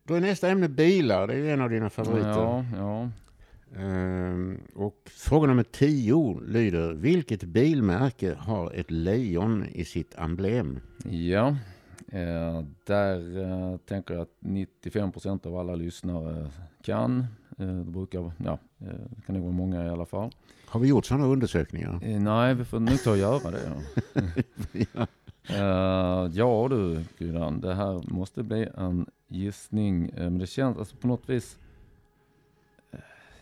Då 0.04 0.14
är 0.14 0.22
nästa 0.22 0.50
ämne 0.50 0.70
bilar. 0.70 1.28
Det 1.28 1.34
är 1.34 1.38
ju 1.38 1.50
en 1.52 1.62
av 1.62 1.70
dina 1.70 1.90
favoriter. 1.90 2.30
Ja, 2.30 2.66
ja. 2.76 3.10
Ehm, 3.82 4.60
och 4.76 4.96
fråga 5.06 5.48
nummer 5.48 5.64
tio 5.64 6.40
lyder, 6.48 6.94
vilket 6.94 7.44
bilmärke 7.44 8.36
har 8.40 8.72
ett 8.74 8.92
lejon 8.92 9.66
i 9.66 9.86
sitt 9.86 10.16
emblem? 10.18 10.80
Ja, 11.10 11.58
eh, 12.12 12.64
där 12.84 13.38
eh, 13.38 13.78
tänker 13.78 14.14
jag 14.14 14.22
att 14.22 14.36
95 14.40 15.12
procent 15.12 15.46
av 15.46 15.58
alla 15.58 15.76
lyssnare 15.76 16.52
kan. 16.82 17.26
Eh, 17.58 17.68
det 17.68 17.92
brukar, 17.92 18.32
ja, 18.46 18.58
det 18.78 19.22
kan 19.26 19.36
nog 19.36 19.44
vara 19.44 19.54
många 19.54 19.86
i 19.86 19.90
alla 19.90 20.06
fall. 20.06 20.32
Har 20.66 20.80
vi 20.80 20.88
gjort 20.88 21.06
sådana 21.06 21.26
undersökningar? 21.26 22.20
Nej, 22.20 22.56
vi 22.56 22.66
får 22.66 22.80
nog 22.80 23.04
ta 23.04 23.12
och 23.12 23.18
göra 23.18 23.52
det. 23.52 23.84
Ja. 24.94 25.08
ja. 26.34 26.68
Du, 26.70 27.04
Gudran, 27.18 27.62
det 27.62 27.74
här 27.74 28.14
måste 28.14 28.44
bli 28.44 28.68
en 28.78 29.06
gissning. 29.28 30.12
Men 30.16 30.38
det 30.38 30.48
känns 30.48 30.78
alltså 30.78 30.96
på 30.96 31.08
något 31.08 31.30
vis. 31.30 31.58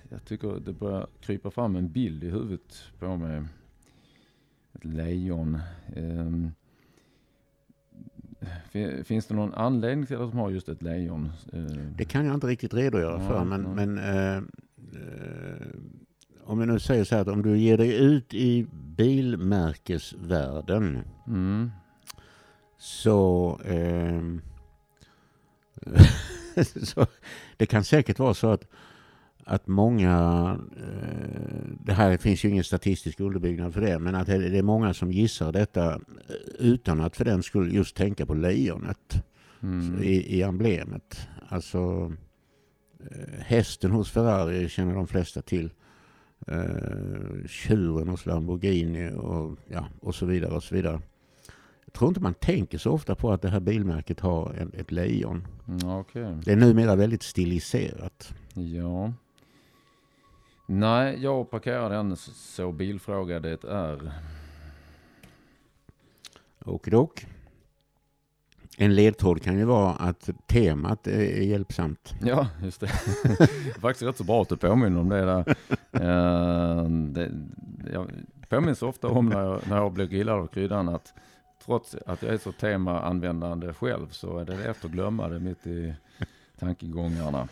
jag 0.10 0.26
tycker 0.26 0.60
det 0.66 0.74
börjar 0.74 1.08
krypa 1.20 1.52
fram 1.52 1.76
en 1.76 1.92
bild 1.92 2.24
i 2.24 2.30
huvudet 2.30 2.84
på 3.00 3.18
mig. 3.18 3.44
Ett 4.74 4.86
lejon. 4.86 5.60
Ehm, 5.96 6.52
finns 9.04 9.26
det 9.26 9.34
någon 9.34 9.54
anledning 9.54 10.06
till 10.06 10.16
att 10.16 10.32
de 10.32 10.38
har 10.40 10.50
just 10.50 10.70
ett 10.70 10.82
lejon? 10.82 11.32
Eh, 11.54 11.60
Det 11.98 12.06
kan 12.06 12.26
jag 12.26 12.34
inte 12.34 12.48
riktigt 12.48 12.74
redogöra 12.74 13.20
för, 13.20 13.44
men, 13.44 13.62
men 13.62 13.98
eh, 13.98 14.36
eh, 14.38 14.44
om 16.44 16.60
vi 16.60 16.66
nu 16.66 16.80
säger 16.80 17.04
så 17.04 17.16
här 17.16 17.22
att 17.22 17.28
om 17.28 17.42
du 17.42 17.58
ger 17.58 17.78
dig 17.78 18.04
ut 18.04 18.34
i 18.34 18.68
bilmärkesvärlden 18.98 21.00
mm, 21.28 21.72
så, 22.78 23.60
ehm, 23.66 24.42
så 26.84 27.06
det 27.58 27.66
kan 27.66 27.84
säkert 27.84 28.20
vara 28.20 28.34
så 28.34 28.52
att, 28.52 28.66
att 29.50 29.68
många, 29.68 30.58
eh, 30.78 31.70
det 31.86 31.94
här 31.94 32.18
finns 32.18 32.46
ju 32.46 32.50
ingen 32.50 32.64
statistisk 32.64 33.20
underbyggnad 33.20 33.74
för 33.74 33.82
det, 33.82 34.00
men 34.00 34.16
att 34.16 34.28
det 34.28 34.58
är 34.58 34.64
många 34.64 34.94
som 34.94 35.12
gissar 35.12 35.52
detta 35.52 35.94
eh, 35.94 36.00
utan 36.60 37.02
att 37.02 37.16
för 37.16 37.26
den 37.26 37.44
skulle 37.44 37.74
just 37.74 37.96
tänka 37.96 38.26
på 38.26 38.34
lejonet 38.34 39.24
mm, 39.62 40.04
i, 40.04 40.38
i 40.38 40.42
emblemet. 40.42 41.28
Alltså 41.48 42.12
eh, 43.00 43.40
hästen 43.40 43.92
hos 43.92 44.12
Ferrari 44.12 44.70
känner 44.70 44.94
de 44.94 45.08
flesta 45.08 45.42
till. 45.42 45.70
Tjuren 47.48 48.08
hos 48.08 48.26
Lamborghini 48.26 49.12
och, 49.12 49.58
ja, 49.68 49.88
och 50.00 50.16
så 50.16 50.26
vidare 50.26 50.52
och 50.52 50.64
så 50.64 50.76
vidare. 50.76 51.02
Jag 51.86 51.94
tror 51.94 52.08
inte 52.10 52.22
man 52.22 52.34
tänker 52.34 52.78
så 52.78 52.92
ofta 52.92 53.16
på 53.16 53.32
att 53.32 53.42
det 53.42 53.50
här 53.50 53.60
bilmärket 53.60 54.20
har 54.20 54.54
en, 54.54 54.72
ett 54.74 54.92
lejon. 54.92 55.48
mm, 55.68 55.90
Okej. 55.90 56.38
Det 56.46 56.52
är 56.52 56.56
numera 56.56 56.96
väldigt 56.96 57.24
stiliserat. 57.24 58.34
Ja. 58.54 59.14
Nej, 60.72 61.24
jag 61.24 61.50
parkerar 61.50 61.90
den 61.90 62.16
så 62.16 62.72
bilfråga 62.72 63.40
det 63.40 63.64
är. 63.64 64.12
Och 66.60 66.88
dock. 66.92 67.26
En 68.78 68.96
ledtråd 68.96 69.42
kan 69.42 69.58
ju 69.58 69.66
vara 69.66 69.92
att 69.92 70.30
temat 70.46 71.08
är 71.08 71.42
hjälpsamt. 71.42 72.14
Ja, 72.22 72.48
just 72.64 72.82
det. 72.82 72.88
faktiskt 73.82 74.02
rätt 74.02 74.18
så 74.18 74.24
bra 74.24 74.42
att 74.42 74.50
du 74.50 74.58
påminner 74.58 75.00
om 75.00 75.10
det 75.10 75.26
där. 75.26 75.56
Eh, 75.92 76.84
det 76.90 77.32
jag 77.94 78.12
påminns 78.50 78.82
ofta 78.82 79.08
om 79.08 79.26
när 79.26 79.42
jag, 79.42 79.68
när 79.68 79.78
jag 79.78 79.92
blir 79.92 80.08
grillad 80.08 80.40
av 80.40 80.48
kryddan 80.48 80.90
att 80.90 81.14
trots 81.66 81.96
att 82.06 82.22
jag 82.22 82.34
är 82.34 82.38
så 82.38 82.52
temaanvändande 82.52 83.74
själv 83.74 84.10
så 84.10 84.38
är 84.38 84.46
det 84.46 84.58
lätt 84.58 84.86
att 84.86 84.92
glömma 84.92 85.30
det 85.30 85.40
mitt 85.40 85.68
i 85.68 85.94
tankegångarna. 86.60 87.48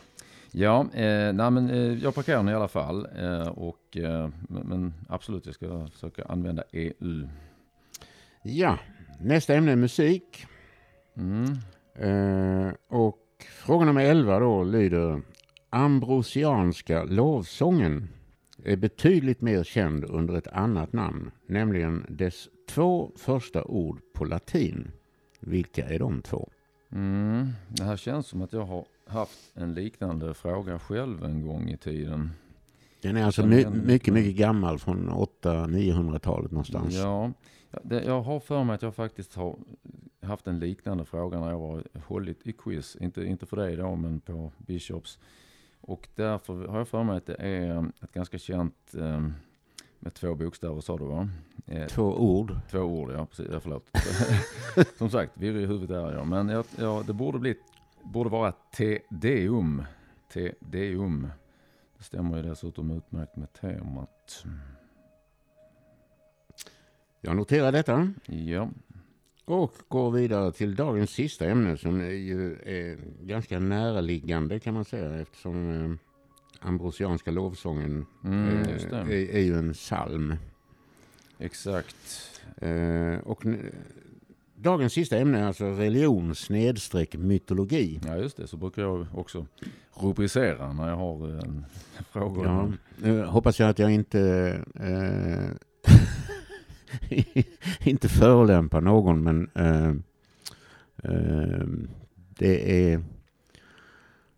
Ja, 0.52 0.82
eh, 0.82 1.34
nej 1.34 1.52
men 1.52 1.70
eh, 1.70 2.04
jag 2.04 2.16
parkerar 2.16 2.38
den 2.38 2.50
i 2.50 2.54
alla 2.54 2.68
fall. 2.68 3.08
Eh, 3.20 3.48
och, 3.48 3.98
eh, 3.98 4.30
men, 4.50 4.94
absolut, 5.10 5.46
jag 5.46 5.56
ska 5.56 5.88
försöka 5.88 6.24
använda 6.26 6.64
EU. 6.72 7.30
Ja, 8.44 8.80
nästa 9.20 9.56
ämne 9.56 9.72
är 9.72 9.76
musik. 9.76 10.46
Mm. 11.18 11.58
Eh, 11.96 12.74
och 12.88 13.46
fråga 13.50 13.86
nummer 13.86 14.06
11 14.06 14.40
då 14.40 14.64
lyder 14.64 15.22
Ambrosianska 15.70 17.04
lovsången 17.04 18.10
är 18.64 18.76
betydligt 18.76 19.42
mer 19.42 19.64
känd 19.64 20.04
under 20.04 20.38
ett 20.38 20.48
annat 20.48 20.94
namn, 20.94 21.32
nämligen 21.48 22.06
dess 22.10 22.48
två 22.70 23.12
första 23.16 23.64
ord 23.64 24.00
på 24.14 24.26
latin. 24.26 24.92
Vilka 25.40 25.86
är 25.86 26.00
de 26.00 26.22
två? 26.22 26.50
Mm. 26.92 27.48
Det 27.68 27.84
här 27.84 27.98
känns 27.98 28.28
som 28.28 28.42
att 28.42 28.54
jag 28.54 28.66
har 28.66 28.86
haft 29.10 29.52
en 29.54 29.74
liknande 29.74 30.34
fråga 30.34 30.80
själv 30.80 31.24
en 31.26 31.48
gång 31.48 31.70
i 31.70 31.78
tiden. 31.78 32.32
Den 33.02 33.18
är 33.18 33.24
alltså 33.26 33.46
my- 33.46 33.66
mycket, 33.70 34.14
mycket 34.14 34.36
gammal 34.36 34.80
från 34.80 35.10
800-900-talet 35.10 36.52
någonstans. 36.52 36.96
Ja, 36.96 37.32
det, 37.84 38.04
jag 38.04 38.22
har 38.22 38.40
för 38.40 38.64
mig 38.64 38.76
att 38.76 38.82
jag 38.82 38.96
faktiskt 38.96 39.36
har 39.36 39.56
haft 40.22 40.48
en 40.48 40.60
liknande 40.60 41.06
fråga 41.06 41.40
när 41.40 41.50
jag 41.50 41.60
var 41.60 41.84
hållit 42.08 42.48
i 42.48 42.52
quiz. 42.54 42.96
Inte, 43.00 43.24
inte 43.26 43.46
för 43.46 43.58
dig 43.58 43.76
då, 43.76 43.96
men 43.96 44.20
på 44.20 44.52
Bishops. 44.58 45.20
Och 45.82 46.08
därför 46.16 46.68
har 46.68 46.78
jag 46.78 46.88
för 46.88 47.04
mig 47.04 47.18
att 47.18 47.26
det 47.26 47.36
är 47.36 47.92
ett 48.04 48.12
ganska 48.14 48.38
känt 48.38 48.96
eh, 48.98 49.28
med 50.00 50.14
två 50.14 50.36
bokstäver 50.36 50.82
sa 50.82 50.98
du 50.98 51.06
va? 51.06 51.30
Eh, 51.66 51.88
Två 51.88 52.04
ord. 52.04 52.56
Två 52.72 52.80
ord, 52.80 53.12
ja 53.12 53.26
precis. 53.26 53.48
Ja, 53.52 53.60
förlåt. 53.60 53.90
Som 54.98 55.10
sagt, 55.10 55.32
virrig 55.38 55.64
i 55.64 55.66
huvudet 55.66 55.90
är 55.98 56.14
jag. 56.14 56.28
Men 56.28 56.50
jag, 56.50 56.66
ja, 56.80 57.04
det 57.08 57.14
borde, 57.14 57.40
bli, 57.40 57.56
borde 58.14 58.30
vara 58.30 58.52
Te 58.52 59.00
Deum. 59.10 59.84
Te 60.34 60.54
Deum. 60.60 61.28
Det 61.98 62.04
stämmer 62.04 62.38
ju 62.38 62.44
dessutom 62.44 62.92
utmärkt 62.92 63.36
med 63.36 63.54
temat. 63.54 64.46
Jag 67.22 67.36
noterar 67.36 67.72
detta 67.72 68.14
Ja, 68.26 68.70
och 69.46 69.74
går 69.88 70.12
vidare 70.12 70.52
till 70.52 70.76
dagens 70.76 71.10
sista 71.10 71.46
ämne 71.46 71.78
som 71.78 72.02
är 72.02 72.10
ju 72.10 72.54
är 72.54 72.98
ganska 73.22 73.60
näraliggande 73.60 74.60
kan 74.60 74.74
man 74.74 74.86
säga 74.86 75.22
eftersom 75.22 75.70
eh, 75.70 75.98
Ambrosianska 76.68 77.32
lovsången 77.32 78.06
mm, 78.24 78.62
eh, 78.62 78.94
är, 78.94 79.12
är 79.12 79.42
ju 79.42 79.58
en 79.58 79.74
psalm. 79.74 80.36
Exakt. 81.40 82.42
Eh, 82.58 83.18
och 83.24 83.46
dagens 84.60 84.94
sista 84.94 85.18
ämne 85.18 85.40
är 85.40 85.44
alltså 85.44 85.66
religion 85.66 86.36
snedstreck 86.36 87.16
mytologi. 87.16 88.00
Ja, 88.06 88.18
just 88.18 88.38
det. 88.38 88.48
Så 88.48 88.58
brukar 88.58 88.82
jag 88.82 89.08
också 89.14 89.46
rubricera 89.94 90.74
när 90.74 90.90
jag 90.90 90.96
har 90.96 91.30
eh, 91.30 91.44
frågor. 92.12 92.46
Ja, 92.46 92.72
nu 93.02 93.26
hoppas 93.26 93.60
jag 93.60 93.70
att 93.70 93.80
jag 93.80 93.92
inte 93.92 94.22
eh, 94.76 95.50
inte 97.88 98.10
förolämpar 98.10 98.82
någon 98.82 99.24
men 99.24 99.50
eh, 99.56 99.90
eh, 101.04 101.68
det 102.30 102.92
är 102.92 103.02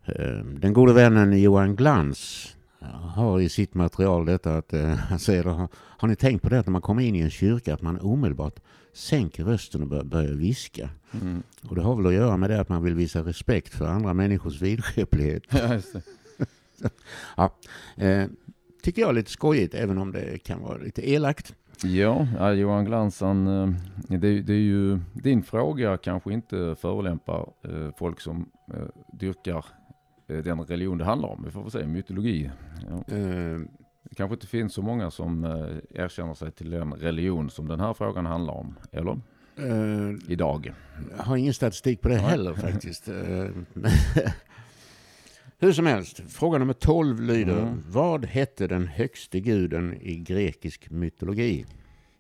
eh, 0.06 0.44
den 0.44 0.74
gode 0.74 0.94
vännen 0.94 1.42
Johan 1.42 1.76
Glans 1.76 2.56
har 2.88 3.40
i 3.40 3.50
sitt 3.50 3.74
material 3.74 4.26
detta 4.26 4.58
att 4.58 4.74
eh, 4.74 4.90
han 5.10 5.20
säger 5.20 5.44
har, 5.44 5.68
har 5.74 6.08
ni 6.08 6.16
tänkt 6.16 6.42
på 6.42 6.50
det 6.50 6.60
att 6.60 6.66
när 6.66 6.72
man 6.72 6.82
kommer 6.82 7.04
in 7.04 7.16
i 7.16 7.20
en 7.20 7.30
kyrka 7.30 7.74
att 7.74 7.82
man 7.82 8.00
omedelbart 8.00 8.60
sänker 8.94 9.44
rösten 9.44 9.82
och 9.82 9.88
bör, 9.88 10.04
börjar 10.04 10.34
viska. 10.34 10.90
Mm. 11.22 11.44
Och 11.70 11.76
det 11.76 11.82
har 11.82 11.96
väl 11.96 12.08
att 12.08 12.14
göra 12.14 12.38
med 12.38 12.50
det 12.50 12.62
att 12.62 12.70
man 12.70 12.84
vill 12.84 12.96
visa 12.96 13.22
respekt 13.22 13.74
för 13.74 13.88
andra 13.88 14.14
människors 14.14 14.62
vidskeplighet. 14.62 15.44
Ja, 17.38 17.52
det. 17.96 18.06
Eh, 18.06 18.28
tycker 18.84 19.02
jag 19.02 19.10
är 19.10 19.14
lite 19.14 19.32
skojigt 19.32 19.74
även 19.74 19.98
om 19.98 20.12
det 20.12 20.44
kan 20.44 20.62
vara 20.62 20.78
lite 20.78 21.10
elakt. 21.10 21.56
Ja, 21.84 22.28
ja, 22.38 22.54
Johan 22.54 22.86
Glans, 22.86 23.22
han, 23.22 23.48
eh, 23.48 23.70
det, 24.08 24.42
det 24.42 24.54
är 24.54 24.58
ju 24.58 25.00
din 25.14 25.44
fråga 25.44 25.98
kanske 25.98 26.34
inte 26.34 26.76
förolämpar 26.80 27.50
eh, 27.64 27.90
folk 27.98 28.22
som 28.22 28.50
eh, 28.74 28.84
dyrkar 29.14 29.66
den 30.36 30.62
religion 30.62 30.98
det 30.98 31.06
handlar 31.06 31.30
om. 31.30 31.44
Vi 31.46 31.52
får 31.52 31.62
väl 31.62 31.72
säga 31.72 31.88
mytologi. 31.88 32.52
Ja. 32.90 33.16
Eh, 33.16 33.60
Det 34.04 34.16
kanske 34.16 34.34
inte 34.34 34.48
finns 34.48 34.74
så 34.74 34.82
många 34.82 35.12
som 35.12 35.44
eh, 35.44 36.02
erkänner 36.04 36.34
sig 36.34 36.52
till 36.52 36.70
den 36.70 36.94
religion 36.94 37.50
som 37.50 37.68
den 37.68 37.80
här 37.80 37.94
frågan 37.94 38.26
handlar 38.26 38.54
om. 38.54 38.76
Eller? 38.92 39.12
eh, 39.58 40.16
Idag. 40.28 40.74
jag 41.18 41.24
har 41.24 41.38
ingen 41.38 41.54
statistik 41.54 42.02
på 42.02 42.08
det 42.10 42.18
heller 42.18 42.54
faktiskt. 42.54 43.08
Eh, 43.08 43.48
Hur 45.62 45.72
som 45.74 45.86
helst, 45.86 46.22
fråga 46.28 46.58
nummer 46.58 46.74
12 46.74 47.22
lyder 47.22 47.62
Mm. 47.62 47.84
Vad 47.88 48.26
hette 48.26 48.68
den 48.68 48.88
högste 48.88 49.40
guden 49.40 49.94
i 50.02 50.16
grekisk 50.16 50.90
mytologi? 50.90 51.66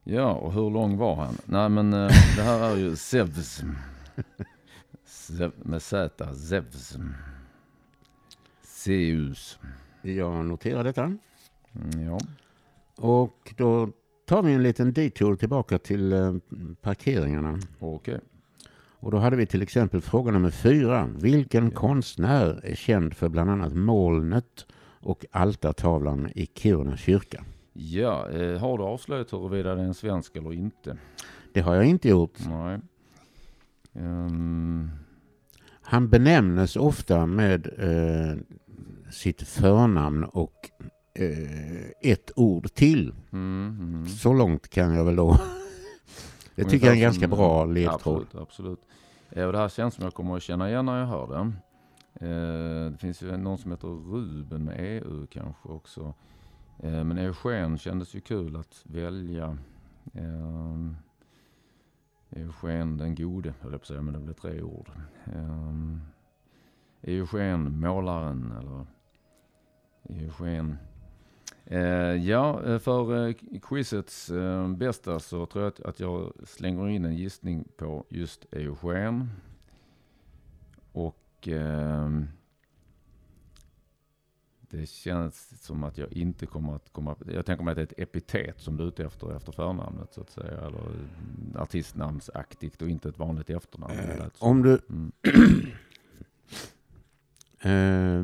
Ja, 0.03 0.33
och 0.33 0.53
hur 0.53 0.69
lång 0.69 0.97
var 0.97 1.15
han? 1.15 1.37
Nej, 1.45 1.69
men 1.69 1.93
eh, 1.93 2.07
det 2.35 2.41
här 2.43 2.71
är 2.71 2.77
ju 2.77 2.95
Zeus. 2.95 3.63
Med 5.55 5.81
Z, 5.81 6.33
Zeus. 6.35 6.97
Zeus. 8.79 9.59
Jag 10.01 10.45
noterar 10.45 10.83
detta. 10.83 11.03
Mm, 11.03 12.05
ja. 12.05 12.19
Och 12.95 13.53
då 13.57 13.89
tar 14.25 14.43
vi 14.43 14.53
en 14.53 14.63
liten 14.63 14.93
detour 14.93 15.35
tillbaka 15.35 15.77
till 15.77 16.13
eh, 16.13 16.33
parkeringarna. 16.81 17.59
Okej. 17.79 18.19
Och 19.01 19.11
då 19.11 19.17
hade 19.17 19.35
vi 19.35 19.45
till 19.45 19.61
exempel 19.61 20.01
fråga 20.01 20.31
nummer 20.31 20.49
fyra. 20.51 21.09
Vilken 21.15 21.71
konstnär 21.71 22.61
är 22.63 22.75
känd 22.75 23.13
för 23.13 23.29
bland 23.29 23.49
annat 23.49 23.73
molnet 23.73 24.65
och 25.01 25.25
altartavlan 25.31 26.29
i 26.35 26.47
Kiruna 26.55 26.97
kyrka. 26.97 27.43
Ja, 27.73 28.29
eh, 28.29 28.59
har 28.59 28.77
du 28.77 28.83
avslöjat 28.83 29.33
huruvida 29.33 29.75
det 29.75 29.81
är 29.81 29.85
en 29.85 29.93
svensk 29.93 30.35
eller 30.35 30.53
inte? 30.53 30.97
Det 31.53 31.61
har 31.61 31.75
jag 31.75 31.85
inte 31.85 32.09
gjort. 32.09 32.37
Nej. 32.49 32.79
Um, 33.93 34.89
Han 35.81 36.09
benämnes 36.09 36.75
ofta 36.75 37.25
med 37.25 37.67
eh, 37.77 38.37
sitt 39.09 39.41
förnamn 39.41 40.23
och 40.23 40.69
eh, 41.13 41.89
ett 42.11 42.31
ord 42.35 42.73
till. 42.73 43.13
mm, 43.31 43.77
mm. 43.81 44.07
Så 44.07 44.33
långt 44.33 44.67
kan 44.69 44.93
jag 44.93 45.05
väl 45.05 45.15
då. 45.15 45.37
Det 46.55 46.63
tycker 46.65 46.85
jag 46.85 46.91
är 46.93 46.97
en 46.97 47.01
ganska 47.03 47.27
bra 47.27 47.63
som- 47.63 47.73
ledtråd. 47.73 48.21
Absolut, 48.21 48.35
absolut. 48.35 48.79
Eh, 49.29 49.45
Och 49.45 49.51
det 49.51 49.57
här 49.59 49.69
känns 49.69 49.93
som 49.93 50.03
jag 50.03 50.13
kommer 50.13 50.35
att 50.37 50.43
känna 50.43 50.69
igen 50.69 50.85
när 50.85 50.99
jag 50.99 51.05
hör 51.07 51.27
det. 51.27 51.51
Eh, 52.25 52.91
Det 52.91 52.97
finns 52.97 53.21
ju 53.21 53.37
någon 53.37 53.57
som 53.57 53.71
heter 53.71 53.87
Ruben 53.87 54.63
med 54.65 54.75
EU 54.79 55.27
kanske 55.29 55.69
också. 55.69 56.13
Eh, 56.79 57.03
Men 57.03 57.17
Eugen 57.17 57.77
kändes 57.77 58.13
ju 58.15 58.21
kul 58.21 58.55
att 58.55 58.81
välja. 58.83 59.57
Eugen 62.31 62.97
den 62.97 63.15
gode, 63.15 63.53
höll 63.61 63.71
jag 63.71 63.81
på 63.81 63.83
att 63.83 63.87
säga, 63.87 64.01
men 64.01 64.13
det 64.13 64.19
blev 64.19 64.33
tre 64.33 64.61
ord. 64.61 64.89
Eugen 67.01 67.79
målaren 67.79 68.53
eller 68.59 68.85
Eugen 70.09 70.77
Eh, 71.71 72.15
ja, 72.29 72.63
eh, 72.63 72.79
för 72.79 73.27
eh, 73.27 73.35
quizets 73.61 74.31
bästa 74.77 75.19
så 75.19 75.45
tror 75.45 75.63
jag 75.63 75.73
att, 75.73 75.79
att 75.79 75.99
jag 75.99 76.33
slänger 76.43 76.89
in 76.89 77.05
en 77.05 77.15
gissning 77.15 77.67
på 77.77 78.05
just 78.09 78.45
Eugen. 78.51 79.29
Och 80.91 81.47
ehm, 81.47 82.27
det 84.59 84.89
känns 84.89 85.65
som 85.65 85.83
att 85.83 85.97
jag 85.97 86.13
inte 86.13 86.45
kommer 86.45 86.75
att 86.75 86.93
komma... 86.93 87.15
Jag 87.33 87.45
tänker 87.45 87.63
mig 87.63 87.71
att 87.71 87.75
det 87.75 87.81
är 87.81 88.03
ett 88.03 88.09
epitet 88.09 88.59
som 88.59 88.77
du 88.77 88.83
är 88.83 88.87
ute 88.87 89.05
efter, 89.05 89.35
efter 89.35 89.51
förnamnet 89.51 90.13
så 90.13 90.21
att 90.21 90.29
säga. 90.29 90.57
Eller 90.61 90.81
artistnamnsaktigt 91.55 92.81
och 92.81 92.89
inte 92.89 93.09
ett 93.09 93.19
vanligt 93.19 93.49
efternamn. 93.49 93.93
Så. 94.33 94.45
Om 94.45 94.63
du... 94.63 94.79
Mm. 94.89 95.11
Eh, 97.61 98.23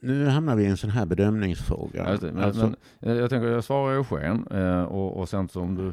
nu 0.00 0.26
hamnar 0.26 0.56
vi 0.56 0.62
i 0.62 0.66
en 0.66 0.76
sån 0.76 0.90
här 0.90 1.06
bedömningsfråga. 1.06 2.16
Det. 2.16 2.32
Men, 2.32 2.44
Alltså, 2.44 2.74
men, 3.00 3.10
eh, 3.10 3.16
jag 3.20 3.30
tänker 3.30 3.48
jag 3.48 3.64
svarar 3.64 3.94
Eugen 3.94 4.46
eh, 4.50 4.82
och, 4.82 5.16
och 5.20 5.28
sen 5.28 5.48
så 5.48 5.60
om 5.60 5.74
du 5.74 5.92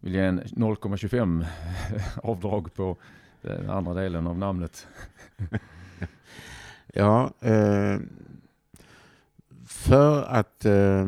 vill 0.00 0.14
ge 0.14 0.20
en 0.24 0.40
0,25 0.40 1.46
avdrag 2.22 2.74
på 2.74 2.96
den 3.42 3.70
andra 3.70 3.94
delen 3.94 4.26
av 4.26 4.38
namnet. 4.38 4.86
Ja, 6.94 7.30
eh, 7.40 7.98
för 9.66 10.22
att... 10.22 10.64
eh, 10.64 11.06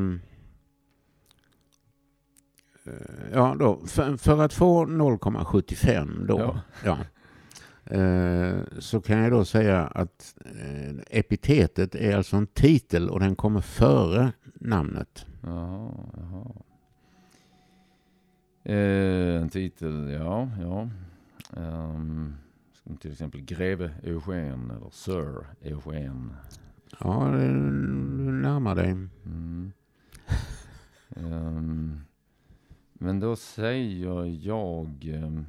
ja, 3.32 3.56
då, 3.58 3.80
för, 3.86 4.16
för 4.16 4.42
att 4.42 4.52
få 4.52 4.86
0,75 4.86 6.26
då, 6.26 6.38
Ja. 6.38 6.60
ja. 6.84 6.98
Eh, 7.90 8.60
så 8.78 9.00
kan 9.00 9.18
jag 9.18 9.32
då 9.32 9.44
säga 9.44 9.86
att 9.86 10.34
eh, 10.44 10.94
epitetet 11.10 11.94
är 11.94 12.16
alltså 12.16 12.36
en 12.36 12.46
titel 12.46 13.10
och 13.10 13.20
den 13.20 13.36
kommer 13.36 13.60
före 13.60 14.32
namnet. 14.54 15.26
Jaha, 15.42 15.92
jaha. 16.16 16.52
Eh, 18.64 19.42
en 19.42 19.48
titel, 19.48 20.10
ja, 20.10 20.50
ja. 20.60 20.88
Um, 21.56 22.36
till 23.00 23.12
exempel 23.12 23.40
greve 23.40 23.90
Eugen 24.02 24.70
eller 24.70 24.90
Sir 24.90 25.46
Eugen. 25.60 26.32
Ja, 27.00 27.30
du 27.32 27.38
närmar 28.32 28.74
dig. 28.74 28.90
Mm. 29.24 29.72
Ehm, 31.16 32.00
men 32.92 33.20
då 33.20 33.36
säger 33.36 34.38
jag 34.46 35.04
ehm, 35.04 35.46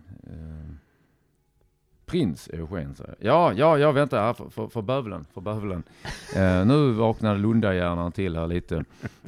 Prins 2.12 2.50
Eugen 2.54 2.96
säger. 2.96 3.16
Ja, 3.20 3.54
ja, 3.54 3.78
ja, 3.78 3.92
vänta 3.92 4.22
här 4.22 4.34
för, 4.34 4.50
för, 4.50 4.68
för 4.68 4.82
bövelen. 4.82 5.26
För 5.34 5.42
bövelen. 5.42 5.84
Eh, 6.36 6.66
nu 6.66 6.92
vaknade 6.92 7.40
Lundahjärnan 7.40 8.12
till 8.12 8.36
här 8.36 8.48
lite. 8.48 8.84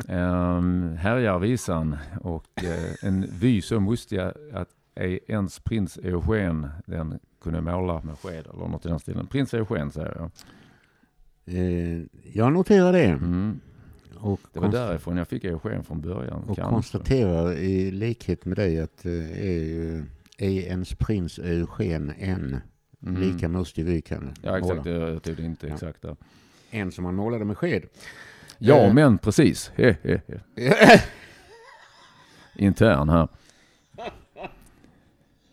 Um, 0.09 0.95
härjar 0.97 1.39
visan 1.39 1.97
och 2.21 2.63
eh, 2.63 3.07
en 3.07 3.25
vy 3.39 3.61
så 3.61 3.79
mustig 3.79 4.19
att 4.53 4.69
ej 4.95 5.19
ens 5.27 5.59
prins 5.59 5.97
Eugen 5.97 6.67
den 6.85 7.19
kunde 7.41 7.61
måla 7.61 8.01
med 8.03 8.19
sked 8.19 8.47
eller 8.53 8.67
något 8.67 8.85
i 8.85 8.89
den 8.89 8.99
stilen. 8.99 9.27
Prins 9.27 9.53
Eugen 9.53 9.91
säger 9.91 10.17
jag. 10.17 10.31
Eh, 11.45 12.01
jag 12.33 12.53
noterar 12.53 12.93
det. 12.93 13.05
Mm. 13.05 13.59
Och, 14.15 14.41
Det 14.53 14.59
var 14.59 14.71
därifrån 14.71 15.17
jag 15.17 15.27
fick 15.27 15.43
Eugen 15.43 15.83
från 15.83 16.01
början. 16.01 16.43
och 16.43 16.55
kanske. 16.55 16.63
konstaterar 16.63 17.53
i 17.53 17.91
likhet 17.91 18.45
med 18.45 18.57
dig 18.57 18.79
att 18.79 18.97
det 19.03 19.47
är 19.47 19.63
ju 19.63 20.03
är 20.37 20.49
ens 20.49 20.95
prins 20.95 21.39
Eugen 21.39 22.13
en. 22.17 22.57
Mm. 23.05 23.21
Lika 23.21 23.47
mustig 23.47 23.85
vy 23.85 24.01
kan 24.01 24.33
Ja 24.41 24.57
exakt, 24.57 24.85
måla. 24.85 24.97
jag, 25.09 25.23
tog 25.23 25.35
det 25.35 25.43
inte 25.43 25.67
Ja. 25.67 25.73
exakt 25.73 26.01
där. 26.01 26.15
En 26.69 26.91
som 26.91 27.03
man 27.03 27.15
målade 27.15 27.45
med 27.45 27.57
sked. 27.57 27.83
Ja 28.57 28.75
Eh. 28.77 28.93
men 28.93 29.17
precis. 29.17 29.71
He, 29.75 29.95
he, 30.03 30.21
he. 30.55 31.01
Intern 32.55 33.09
här. 33.09 33.27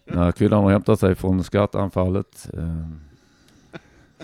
När 0.04 0.32
kvinnan 0.32 0.64
har 0.64 0.70
hämtat 0.70 1.00
sig 1.00 1.14
från 1.14 1.44
skattanfallet 1.44 2.50
eh, 2.54 2.88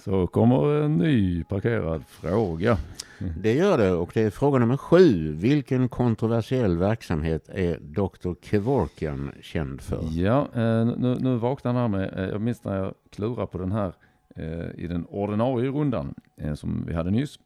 så 0.05 0.27
kommer 0.27 0.83
en 0.83 0.97
ny 0.97 1.45
parkerad 1.45 2.05
fråga. 2.09 2.79
Det 3.19 3.53
gör 3.53 3.79
det 3.79 3.93
och 3.93 4.11
det 4.15 4.23
är 4.23 4.31
fråga 4.31 4.59
nummer 4.59 4.77
sju. 4.77 5.33
Vilken 5.33 5.89
kontroversiell 5.89 6.79
verksamhet 6.79 7.49
är 7.49 7.79
Dr. 7.81 8.35
Kevorkian 8.43 9.33
känd 9.43 9.81
för? 9.81 10.01
Ja, 10.11 10.49
eh, 10.55 10.87
nu, 10.87 11.17
nu 11.21 11.37
vaknar 11.37 11.73
han 11.73 11.81
här 11.81 11.99
med, 11.99 12.19
eh, 12.19 12.31
jag 12.31 12.41
minns 12.41 12.65
när 12.65 12.77
jag 12.77 12.95
klurade 13.11 13.47
på 13.47 13.59
den 13.59 13.73
här 13.73 13.93
eh, 14.37 14.71
i 14.75 14.87
den 14.87 15.07
ordinarie 15.07 15.71
rundan 15.71 16.15
som 16.55 16.85
vi 16.87 16.95
hade 16.95 17.11
nyss, 17.11 17.39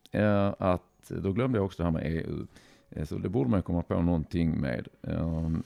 att 0.58 0.82
då 1.08 1.32
glömde 1.32 1.58
jag 1.58 1.64
också 1.64 1.82
det 1.82 1.84
här 1.84 1.90
med 1.90 2.06
EU. 2.06 2.46
Så 3.06 3.18
det 3.18 3.28
borde 3.28 3.50
man 3.50 3.62
komma 3.62 3.82
på 3.82 4.02
någonting 4.02 4.60
med. 4.60 4.88
Um, 5.00 5.62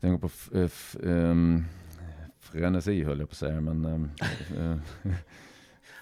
jag 0.00 0.20
tänker 0.20 0.28
på 0.28 0.58
eh, 0.58 0.70
ehm, 1.12 1.64
frenesi 2.40 3.04
höll 3.04 3.18
jag 3.18 3.28
på 3.28 3.32
att 3.32 3.36
säga, 3.36 3.60
men 3.60 3.84
ehm, 3.84 4.10
eh, 4.58 4.76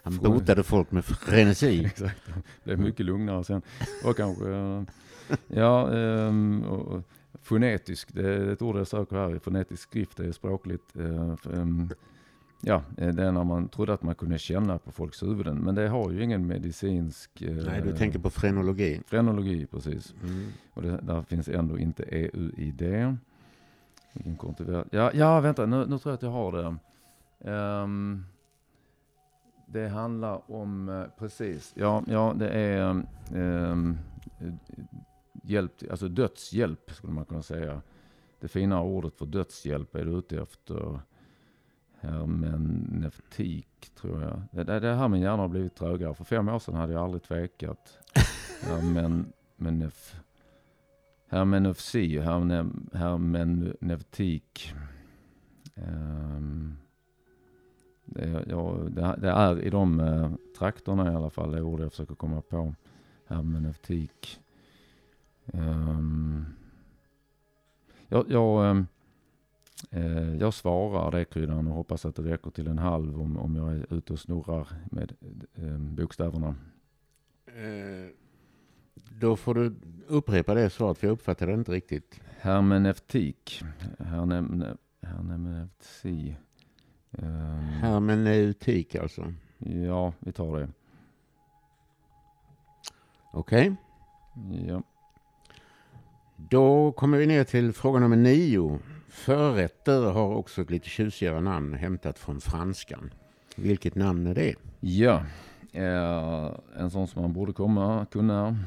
Han 0.02 0.12
Fråga- 0.18 0.30
botade 0.34 0.62
folk 0.62 0.90
med 0.90 1.04
frenesi. 1.04 1.84
Exakt. 1.86 2.22
Det 2.26 2.42
blev 2.64 2.78
mycket 2.80 3.06
lugnare 3.06 3.44
sen. 3.44 3.62
Och 4.04 4.16
kanske, 4.16 4.50
eh, 4.50 4.82
ja, 5.48 5.92
ehm, 5.96 6.62
och, 6.64 7.02
fonetisk, 7.42 8.14
det 8.14 8.28
är 8.34 8.48
ett 8.48 8.62
ord 8.62 8.76
jag 8.76 8.86
söker 8.86 9.16
här. 9.16 9.38
Fonetisk 9.38 9.82
skrift 9.82 10.20
är 10.20 10.32
språkligt. 10.32 10.96
eh, 10.96 11.34
ehm, 11.54 11.88
Ja, 12.60 12.82
eh, 12.96 13.08
det 13.14 13.24
är 13.24 13.32
när 13.32 13.44
man 13.44 13.68
trodde 13.68 13.92
att 13.92 14.02
man 14.02 14.14
kunde 14.14 14.38
känna 14.38 14.78
på 14.78 14.92
folks 14.92 15.22
huvuden. 15.22 15.58
Men 15.58 15.74
det 15.74 15.88
har 15.88 16.10
ju 16.10 16.22
ingen 16.24 16.46
medicinsk... 16.46 17.42
eh, 17.42 17.54
Nej, 17.66 17.82
du 17.82 17.96
tänker 17.96 18.18
på 18.18 18.30
frenologi. 18.30 19.00
Frenologi, 19.06 19.66
precis. 19.66 20.14
Mm. 20.22 20.46
Och 20.74 20.82
det, 20.82 21.00
där 21.02 21.22
finns 21.22 21.48
ändå 21.48 21.78
inte 21.78 22.02
EU 22.02 22.50
i 24.16 24.22
det. 24.22 24.28
Vilken 24.28 24.36
kontrover- 24.36 24.88
ja, 24.90 25.10
ja, 25.14 25.40
vänta, 25.40 25.66
nu, 25.66 25.76
nu 25.86 25.98
tror 25.98 26.10
jag 26.10 26.14
att 26.14 26.22
jag 26.22 26.30
har 26.30 26.52
det. 26.52 26.76
Ehm, 27.50 28.24
det 29.66 29.88
handlar 29.88 30.50
om, 30.50 30.88
eh, 30.88 31.04
precis, 31.18 31.72
ja, 31.76 32.02
ja 32.06 32.34
det 32.36 32.48
är 32.48 32.90
eh, 33.34 33.76
hjälp, 35.42 35.72
alltså 35.90 36.08
dödshjälp 36.08 36.90
skulle 36.90 37.12
man 37.12 37.24
kunna 37.24 37.42
säga. 37.42 37.82
Det 38.40 38.48
fina 38.48 38.82
ordet 38.82 39.14
för 39.14 39.26
dödshjälp 39.26 39.94
är 39.94 40.04
du 40.04 40.10
ute 40.10 40.40
efter 40.42 41.00
hermeneutik 42.00 43.90
tror 44.00 44.22
jag. 44.22 44.42
Det, 44.50 44.80
det, 44.80 44.94
här 44.94 45.08
med 45.08 45.20
hjärnan 45.20 45.38
har 45.38 45.48
blivit 45.48 45.74
trögare. 45.74 46.14
För 46.14 46.24
fem 46.24 46.48
år 46.48 46.58
sedan 46.58 46.74
hade 46.74 46.92
jag 46.92 47.02
aldrig 47.02 47.22
tvekat. 47.22 47.98
Hermen, 48.62 49.32
hermenofsi 51.28 52.18
och 52.18 52.22
hermene, 52.22 52.70
hermeneutik. 52.92 54.74
Um, 55.74 55.84
ehm, 55.84 56.76
det, 58.04 58.44
ja, 58.48 58.78
det, 58.88 59.16
det 59.18 59.30
är 59.30 59.62
i 59.62 59.70
de 59.70 60.00
uh, 60.00 60.34
trakterna 60.58 61.12
i 61.12 61.14
alla 61.14 61.30
fall 61.30 61.52
det 61.52 61.62
ord 61.62 61.80
jag 61.80 61.90
försöker 61.90 62.14
komma 62.14 62.40
på. 62.40 62.74
Hermeneutik. 63.26 64.40
Um, 65.44 65.60
ehm, 65.60 66.44
jag, 68.08 68.30
jag, 68.30 68.70
um, 68.70 68.86
uh, 69.94 70.36
jag 70.36 70.54
svarar 70.54 71.10
det 71.10 71.24
kryddan 71.24 71.66
och 71.66 71.74
hoppas 71.74 72.04
att 72.04 72.16
det 72.16 72.22
räcker 72.22 72.50
till 72.50 72.68
en 72.68 72.78
halv 72.78 73.20
om, 73.20 73.36
om 73.38 73.56
jag 73.56 73.72
är 73.72 73.94
ute 73.94 74.12
och 74.12 74.18
snurrar 74.18 74.68
med 74.90 75.12
um, 75.54 75.94
bokstäverna. 75.94 76.54
Uh. 77.48 78.25
Då 79.18 79.36
får 79.36 79.54
du 79.54 79.74
upprepa 80.06 80.54
det 80.54 80.70
svaret 80.70 80.98
för 80.98 81.06
jag 81.06 81.12
uppfattade 81.12 81.52
det 81.52 81.58
inte 81.58 81.72
riktigt. 81.72 82.20
Hermeneutik. 82.40 83.62
Hernem, 83.98 84.64
hermeneuti. 85.02 86.36
Um, 87.10 87.58
Hermeneutik 87.58 88.94
alltså. 88.94 89.32
ja, 89.58 90.12
vi 90.18 90.32
tar 90.32 90.60
det. 90.60 90.68
Okej, 93.32 93.76
Ja. 94.68 94.82
då 96.36 96.92
kommer 96.92 97.18
vi 97.18 97.26
ner 97.26 97.44
till 97.44 97.72
fråga 97.72 98.00
nummer 98.00 98.16
nio. 98.16 98.78
Förrätter 99.08 100.02
har 100.12 100.34
också 100.34 100.62
ett 100.62 100.70
lite 100.70 100.88
tjusigare 100.88 101.40
namn 101.40 101.74
hämtat 101.74 102.18
från 102.18 102.40
franskan. 102.40 103.10
Vilket 103.56 103.94
namn 103.94 104.26
är 104.26 104.34
det? 104.34 104.54
Ja, 104.80 105.22
eh, 105.72 106.50
en 106.78 106.90
sån 106.90 107.06
som 107.08 107.22
man 107.22 107.32
borde 107.32 107.52
komma 107.52 108.06
kunna. 108.10 108.58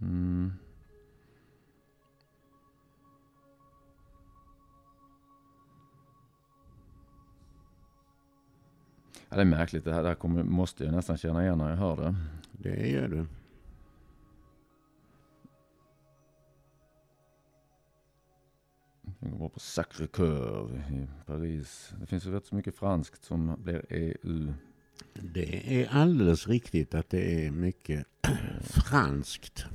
Mm. 0.00 0.52
Ja, 9.28 9.36
det 9.36 9.42
är 9.42 9.44
märkligt. 9.44 9.84
Det 9.84 9.92
här, 9.92 10.02
det 10.02 10.08
här 10.08 10.14
kommer, 10.14 10.42
måste 10.42 10.84
jag 10.84 10.94
nästan 10.94 11.16
känna 11.16 11.42
igen 11.42 11.58
när 11.58 11.70
jag 11.70 11.76
hör 11.76 11.96
det. 11.96 12.14
Det 12.52 12.88
gör 12.88 13.08
du. 13.08 13.26
Jag 19.18 19.38
bara 19.38 19.48
på 19.48 19.60
Sacré 19.60 20.06
Coeur 20.06 20.82
i 20.90 21.06
Paris. 21.26 21.92
Det 22.00 22.06
finns 22.06 22.26
ju 22.26 22.30
rätt 22.30 22.46
så 22.46 22.54
mycket 22.54 22.76
franskt 22.76 23.24
som 23.24 23.56
blir 23.62 23.84
EU. 23.88 24.54
Det 25.14 25.82
är 25.82 25.88
alldeles 25.90 26.48
riktigt 26.48 26.94
att 26.94 27.10
det 27.10 27.46
är 27.46 27.50
mycket 27.50 28.06
franskt 28.60 29.66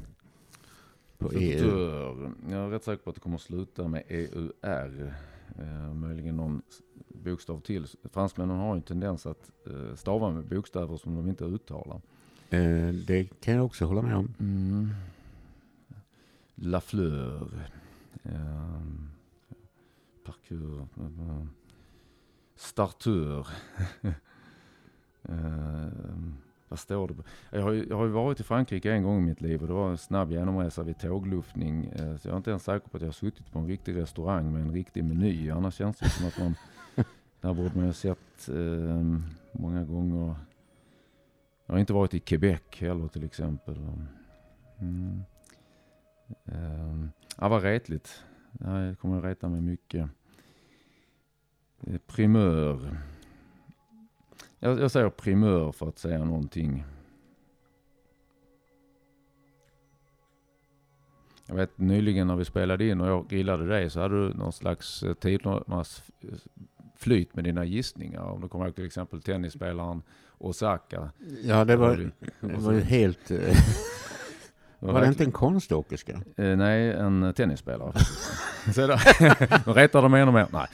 på 1.22 1.32
EU. 1.32 2.32
Jag 2.50 2.60
är 2.66 2.70
rätt 2.70 2.84
säker 2.84 3.04
på 3.04 3.10
att 3.10 3.16
det 3.16 3.20
kommer 3.20 3.36
att 3.36 3.42
sluta 3.42 3.88
med 3.88 4.04
EUR. 4.08 5.14
Eh, 5.60 5.94
möjligen 5.94 6.38
någon 6.38 6.62
bokstav 7.08 7.60
till. 7.60 7.86
Fransmännen 8.12 8.58
har 8.58 8.68
ju 8.74 8.78
en 8.78 8.82
tendens 8.82 9.26
att 9.26 9.52
eh, 9.68 9.96
stava 9.96 10.30
med 10.32 10.44
bokstäver 10.46 10.98
som 10.98 11.16
de 11.16 11.30
inte 11.30 11.44
uttalar. 11.46 12.02
Eh, 12.50 12.94
Det 13.08 13.42
kan 13.42 13.54
jag 13.54 13.66
också 13.66 13.86
hålla 13.86 14.02
med 14.02 14.16
om. 14.16 14.34
Mm. 14.40 14.90
La 16.56 16.82
Fleur. 16.82 17.50
Eh, 18.24 18.82
parkour. 20.26 20.80
Eh, 20.98 21.46
starteur. 22.56 23.48
eh, 24.02 24.12
vad 26.72 26.80
står 26.80 27.08
det? 27.08 27.16
Jag 27.50 27.62
har, 27.62 27.72
ju, 27.72 27.86
jag 27.90 27.98
har 27.98 28.06
ju 28.06 28.12
varit 28.12 28.40
i 28.40 28.44
Frankrike 28.44 28.92
en 28.92 29.04
gång 29.04 29.18
i 29.18 29.22
mitt 29.22 29.42
liv 29.42 29.62
och 29.62 29.68
det 29.68 29.74
var 29.74 29.90
en 29.90 29.98
snabb 29.98 30.32
genomresa 30.32 30.84
vid 30.84 31.00
tågluftning. 31.00 31.86
Eh, 31.86 32.18
så 32.18 32.28
jag 32.28 32.34
är 32.34 32.38
inte 32.38 32.50
ens 32.50 32.64
säker 32.64 32.90
på 32.90 32.98
att 32.98 33.02
jag 33.02 33.08
har 33.08 33.14
suttit 33.14 33.52
på 33.52 33.60
en 33.60 33.68
riktig 33.68 33.96
restaurang 33.96 34.54
med 34.54 34.62
en 34.62 34.74
riktig 34.74 35.04
meny. 35.04 35.50
Annars 35.50 35.76
känns 35.76 36.00
det 36.00 36.10
som 36.10 36.28
att 36.28 36.40
man, 36.40 36.56
där 37.42 37.54
borde 37.54 37.72
man 37.74 37.80
ju 37.80 37.86
ha 37.86 37.94
sett 37.94 38.50
eh, 38.50 39.20
många 39.52 39.84
gånger. 39.84 40.36
Jag 41.66 41.74
har 41.74 41.80
inte 41.80 41.94
varit 41.94 42.14
i 42.14 42.20
Quebec 42.20 42.62
heller 42.78 43.08
till 43.08 43.24
exempel. 43.24 43.78
Mm. 44.80 45.22
Um, 46.46 47.12
ja, 47.38 47.48
vad 47.50 47.64
retligt. 47.64 48.24
Det 48.52 48.68
här 48.68 48.96
kommer 48.96 49.18
att 49.18 49.24
reta 49.24 49.50
mig 49.50 49.62
mycket. 49.62 50.10
Eh, 51.82 51.98
Primör. 52.08 52.98
Jag, 54.64 54.80
jag 54.80 54.92
säger 54.92 55.10
primör 55.10 55.72
för 55.72 55.88
att 55.88 55.98
säga 55.98 56.24
någonting. 56.26 56.84
Jag 61.48 61.56
vet 61.56 61.78
nyligen 61.78 62.28
när 62.28 62.36
vi 62.36 62.46
spelade 62.46 62.88
in 62.88 63.02
och 63.02 63.08
jag 63.08 63.28
grillade 63.30 63.68
dig 63.68 63.90
så 63.90 64.00
hade 64.02 64.28
du 64.28 64.34
någon 64.34 64.54
slags 64.54 65.04
eh, 65.04 65.14
tidernas 65.14 66.04
flyt 66.98 67.36
med 67.36 67.44
dina 67.44 67.66
gissningar. 67.66 68.22
Om 68.22 68.42
du 68.42 68.48
kommer 68.50 68.66
ihåg 68.66 68.76
till 68.76 68.86
exempel 68.86 69.22
tennisspelaren 69.22 70.02
Osaka. 70.38 71.10
Ja, 71.44 71.66
det 71.66 71.76
var, 71.76 72.12
det 72.40 72.58
var 72.58 72.72
ju 72.74 72.80
helt... 72.82 73.32
eh, 73.32 73.38
Det 73.38 73.54
Var 74.92 75.02
det 75.02 75.08
inte 75.08 75.24
en 75.24 75.32
konståkerska? 75.32 76.22
Eh, 76.38 76.58
nej, 76.58 76.92
en 76.94 77.34
tennisspelare. 77.34 77.94
Så 78.76 78.88
där. 78.88 79.02
Nu 79.68 79.74
retar 79.74 80.02
de 80.02 80.12
mig 80.12 80.22
ännu 80.22 80.32
mer. 80.32 80.48
Nej. 80.52 80.68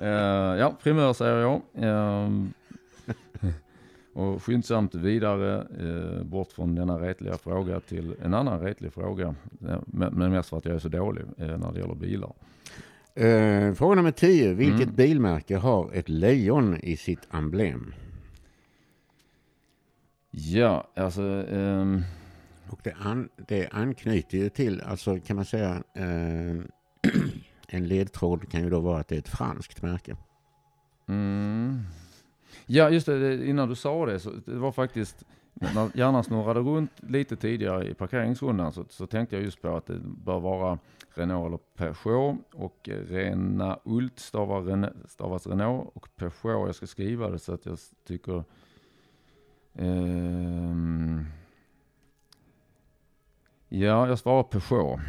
Eh, 0.00 0.58
ja, 0.60 0.74
primör 0.82 1.12
säger 1.12 1.36
jag. 1.36 1.62
Ehm, 1.74 2.52
och 4.16 4.42
skyndsamt 4.42 4.94
vidare 4.94 5.66
eh, 5.80 6.24
bort 6.24 6.52
från 6.52 6.74
denna 6.74 6.98
retliga 7.00 7.38
fråga 7.38 7.80
till 7.80 8.14
en 8.22 8.34
annan 8.34 8.60
retlig 8.60 8.92
fråga. 8.92 9.34
Eh, 9.68 9.78
men, 9.86 10.14
men 10.14 10.30
mest 10.30 10.48
för 10.48 10.58
att 10.58 10.64
jag 10.64 10.74
är 10.74 10.78
så 10.78 10.88
dålig 10.88 11.24
eh, 11.38 11.58
när 11.58 11.72
det 11.72 11.80
gäller 11.80 11.94
bilar. 11.94 12.32
Eh, 13.14 13.74
fråga 13.74 13.94
nummer 13.94 14.10
10. 14.10 14.52
Vilket 14.54 14.82
Mm. 14.82 14.94
bilmärke 14.94 15.56
har 15.56 15.90
ett 15.92 16.08
lejon 16.08 16.76
i 16.80 16.96
sitt 16.96 17.28
emblem? 17.34 17.94
Ja, 20.30 20.88
alltså... 20.96 21.22
ehm, 21.50 22.02
Och 22.70 22.80
det, 22.84 22.92
an, 23.00 23.28
det 23.48 23.68
anknyter 23.72 24.38
ju 24.38 24.48
till, 24.48 24.80
alltså 24.80 25.18
kan 25.20 25.36
man 25.36 25.44
säga, 25.44 25.82
eh, 25.94 26.56
en 27.68 27.88
ledtråd 27.88 28.50
kan 28.50 28.62
ju 28.62 28.70
då 28.70 28.80
vara 28.80 29.00
att 29.00 29.08
det 29.08 29.14
är 29.14 29.18
ett 29.18 29.28
franskt 29.28 29.82
märke. 29.82 30.16
Mm. 31.08 31.80
Ja, 32.66 32.90
just 32.90 33.06
det. 33.06 33.46
Innan 33.46 33.68
du 33.68 33.74
sa 33.74 34.06
det 34.06 34.20
så 34.20 34.30
det 34.30 34.54
var 34.56 34.72
faktiskt 34.72 35.24
när 35.54 35.90
hjärnan 35.96 36.24
snurrade 36.24 36.60
runt 36.60 36.90
lite 37.02 37.36
tidigare 37.36 37.88
i 37.88 37.94
parkeringsrundan 37.94 38.72
så, 38.72 38.84
så 38.88 39.06
tänkte 39.06 39.36
jag 39.36 39.44
just 39.44 39.62
på 39.62 39.76
att 39.76 39.86
det 39.86 39.98
bör 40.00 40.40
vara 40.40 40.78
Renault 41.14 41.46
eller 41.46 41.58
Peugeot 41.92 42.36
och 42.54 42.88
Renault 42.92 44.18
stavar, 44.18 44.62
Ren- 44.62 45.06
stavas 45.08 45.46
Renault 45.46 45.90
och 45.94 46.08
Peugeot, 46.16 46.66
jag 46.66 46.74
ska 46.74 46.86
skriva 46.86 47.30
det 47.30 47.38
så 47.38 47.52
att 47.52 47.66
jag 47.66 47.78
tycker 48.06 48.44
ehm, 49.74 51.24
Ja, 53.68 54.08
jag 54.08 54.18
svarar 54.18 54.42
Peugeot. 54.42 55.00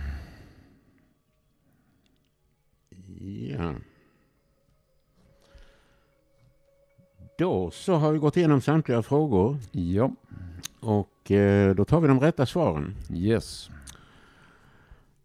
Ja. 3.19 3.73
Då 7.37 7.71
så 7.71 7.93
har 7.95 8.11
vi 8.11 8.19
gått 8.19 8.37
igenom 8.37 8.61
samtliga 8.61 9.01
frågor 9.01 9.57
Ja, 9.71 10.11
och 10.79 11.31
eh, 11.31 11.75
då 11.75 11.85
tar 11.85 12.01
vi 12.01 12.07
de 12.07 12.19
rätta 12.19 12.45
svaren. 12.45 12.95
yes. 13.13 13.69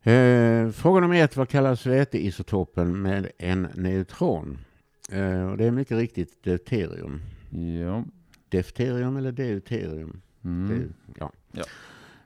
Eh, 0.02 0.70
fråga 0.70 1.00
nummer 1.00 1.24
ett, 1.24 1.36
vad 1.36 1.48
kallas 1.48 1.86
väteisotopen 1.86 3.02
med 3.02 3.30
en 3.38 3.68
neutron? 3.74 4.58
Eh, 5.12 5.50
och 5.50 5.56
det 5.56 5.64
är 5.64 5.70
mycket 5.70 5.96
riktigt 5.96 6.44
deuterium. 6.44 7.20
Ja. 7.80 8.04
Defterium 8.48 9.16
eller 9.16 9.32
deuterium? 9.32 10.20
Mm. 10.44 10.68
Det, 10.68 10.88
ja. 11.20 11.32
Ja. 11.52 11.64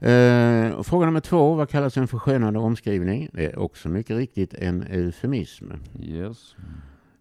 Eh, 0.08 0.82
fråga 0.82 1.06
nummer 1.06 1.20
två, 1.20 1.54
vad 1.54 1.68
kallas 1.70 1.96
en 1.96 2.08
förskönande 2.08 2.58
omskrivning? 2.58 3.28
Det 3.32 3.46
är 3.46 3.58
också 3.58 3.88
mycket 3.88 4.16
riktigt 4.16 4.54
en 4.54 4.82
eufemism. 4.82 5.64
Yes. 6.00 6.56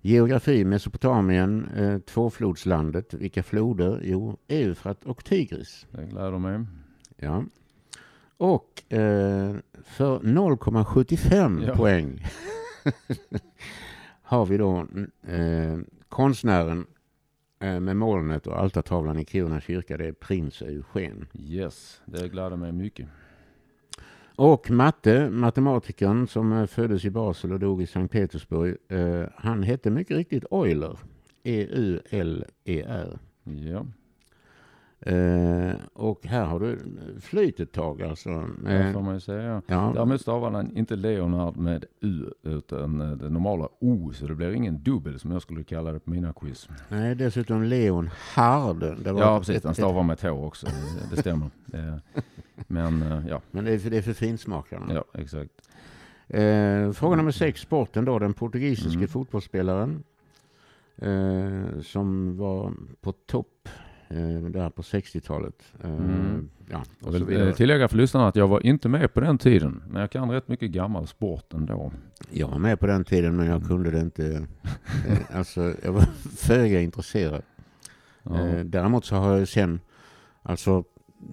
Geografi, 0.05 0.65
Mesopotamien, 0.65 1.69
eh, 1.75 1.99
tvåflodslandet. 1.99 3.13
Vilka 3.13 3.43
floder? 3.43 3.99
Jo, 4.03 4.37
Eufrat 4.47 5.03
och 5.05 5.23
Tigris. 5.25 5.85
Det 5.91 6.05
gläder 6.05 6.37
mig. 6.37 6.65
Ja. 7.17 7.43
Och 8.37 8.93
eh, 8.93 9.55
för 9.83 10.19
0,75 10.19 11.65
Ja. 11.67 11.75
poäng 11.75 12.25
har 14.21 14.45
vi 14.45 14.57
då 14.57 14.87
eh, 15.27 15.77
konstnären 16.09 16.85
eh, 17.59 17.79
med 17.79 17.97
molnet 17.97 18.47
och 18.47 18.59
altartavlan 18.59 19.19
i 19.19 19.25
Kiruna 19.25 19.61
kyrka. 19.61 19.97
Det 19.97 20.05
är 20.07 20.11
prins 20.13 20.61
Eugen. 20.61 21.27
Yes, 21.33 22.01
det 22.05 22.27
gläder 22.29 22.55
mig 22.57 22.71
mycket. 22.71 23.07
Och 24.37 24.71
matte, 24.71 25.29
matematikern 25.29 26.27
som 26.27 26.51
eh, 26.51 26.65
föddes 26.65 27.05
i 27.05 27.09
Basel 27.09 27.51
och 27.51 27.59
dog 27.59 27.81
i 27.81 27.87
Sankt 27.87 28.11
Petersburg. 28.11 28.75
Eh, 28.87 29.23
han 29.35 29.63
hette 29.63 29.89
mycket 29.89 30.17
riktigt 30.17 30.43
Euler. 30.51 30.99
E 31.43 31.61
E-U-L-E-R. 31.61 33.19
Ja, 33.43 33.85
Eh, 35.07 35.73
och 35.93 36.25
här 36.25 36.45
har 36.45 36.59
du 36.59 36.79
flyt 37.21 37.59
ett 37.59 37.71
tag 37.71 38.01
alltså. 38.01 38.29
det 38.65 38.93
får 38.93 39.01
man 39.01 39.13
ju 39.13 39.19
säga. 39.19 39.61
ja, 39.67 39.91
Däremot 39.95 40.21
stavar 40.21 40.51
han 40.51 40.77
inte 40.77 40.95
Leonard 40.95 41.57
med 41.57 41.85
U 42.01 42.25
utan 42.43 43.01
eh, 43.01 43.11
det 43.11 43.29
normala 43.29 43.69
O, 43.79 44.11
så 44.13 44.27
det 44.27 44.35
blir 44.35 44.51
ingen 44.51 44.83
dubbel 44.83 45.19
som 45.19 45.31
jag 45.31 45.41
skulle 45.41 45.63
kalla 45.63 45.91
det 45.91 45.99
på 45.99 46.09
mina 46.09 46.33
quiz. 46.33 46.69
nej, 46.89 47.15
dessutom 47.15 47.63
Leon 47.63 48.09
Hard. 48.33 48.79
Det 48.79 49.11
var 49.11 49.21
Ja, 49.21 49.37
ett- 49.41 49.45
precis. 49.47 49.63
Han 49.63 49.71
ett- 49.71 49.77
stavar 49.77 50.03
med 50.03 50.13
ett 50.13 50.21
H 50.23 50.45
också. 50.45 50.67
Det, 51.11 51.17
stämmer. 51.17 51.49
Men 52.67 53.01
eh, 53.01 53.27
ja, 53.29 53.41
Men 53.51 53.65
det 53.65 53.71
är 53.71 53.79
för, 53.79 53.89
det 53.89 53.97
är 53.97 54.01
för 54.01 54.13
finsmakarna. 54.13 54.93
ja, 54.93 55.03
exakt. 55.13 55.51
Eh, 56.27 56.91
fråga 56.91 57.15
nummer 57.15 57.31
sex, 57.31 57.61
sporten 57.61 58.05
då. 58.05 58.19
Den 58.19 58.33
portugisiske 58.33 58.95
Mm. 58.97 59.07
fotbollsspelaren 59.07 60.03
eh, 60.97 61.81
som 61.81 62.37
var 62.37 62.73
på 63.01 63.11
topp 63.11 63.69
eh, 64.07 64.41
där 64.49 64.69
på 64.69 64.81
60-talet. 64.81 65.63
Eh, 65.83 65.89
Mm. 65.89 66.49
Ja, 66.69 66.83
Jag 66.99 67.07
och 67.07 67.15
vill 67.29 67.41
eh, 67.47 67.53
tillägga 67.53 67.87
för 67.87 67.97
lyssnarna 67.97 68.27
att 68.27 68.35
jag 68.35 68.47
var 68.47 68.65
inte 68.65 68.89
med 68.89 69.13
på 69.13 69.19
den 69.19 69.37
tiden. 69.37 69.83
Men 69.89 70.01
jag 70.01 70.11
kan 70.11 70.31
rätt 70.31 70.47
mycket 70.47 70.71
gammal 70.71 71.07
sport 71.07 71.53
ändå. 71.53 71.91
Jag 72.31 72.47
var 72.47 72.59
med 72.59 72.79
på 72.79 72.87
den 72.87 73.03
tiden 73.05 73.35
men 73.37 73.45
jag 73.45 73.55
Mm. 73.55 73.67
kunde 73.67 73.91
det 73.91 73.99
inte. 73.99 74.23
Eh, 75.07 75.37
alltså, 75.37 75.73
jag 75.83 75.91
var 75.91 76.01
föga 76.37 76.81
intresserad. 76.81 77.41
Ja. 78.23 78.39
Eh, 78.47 78.65
däremot 78.65 79.05
så 79.05 79.15
har 79.15 79.37
jag 79.37 79.47
sen, 79.47 79.79
alltså 80.41 80.83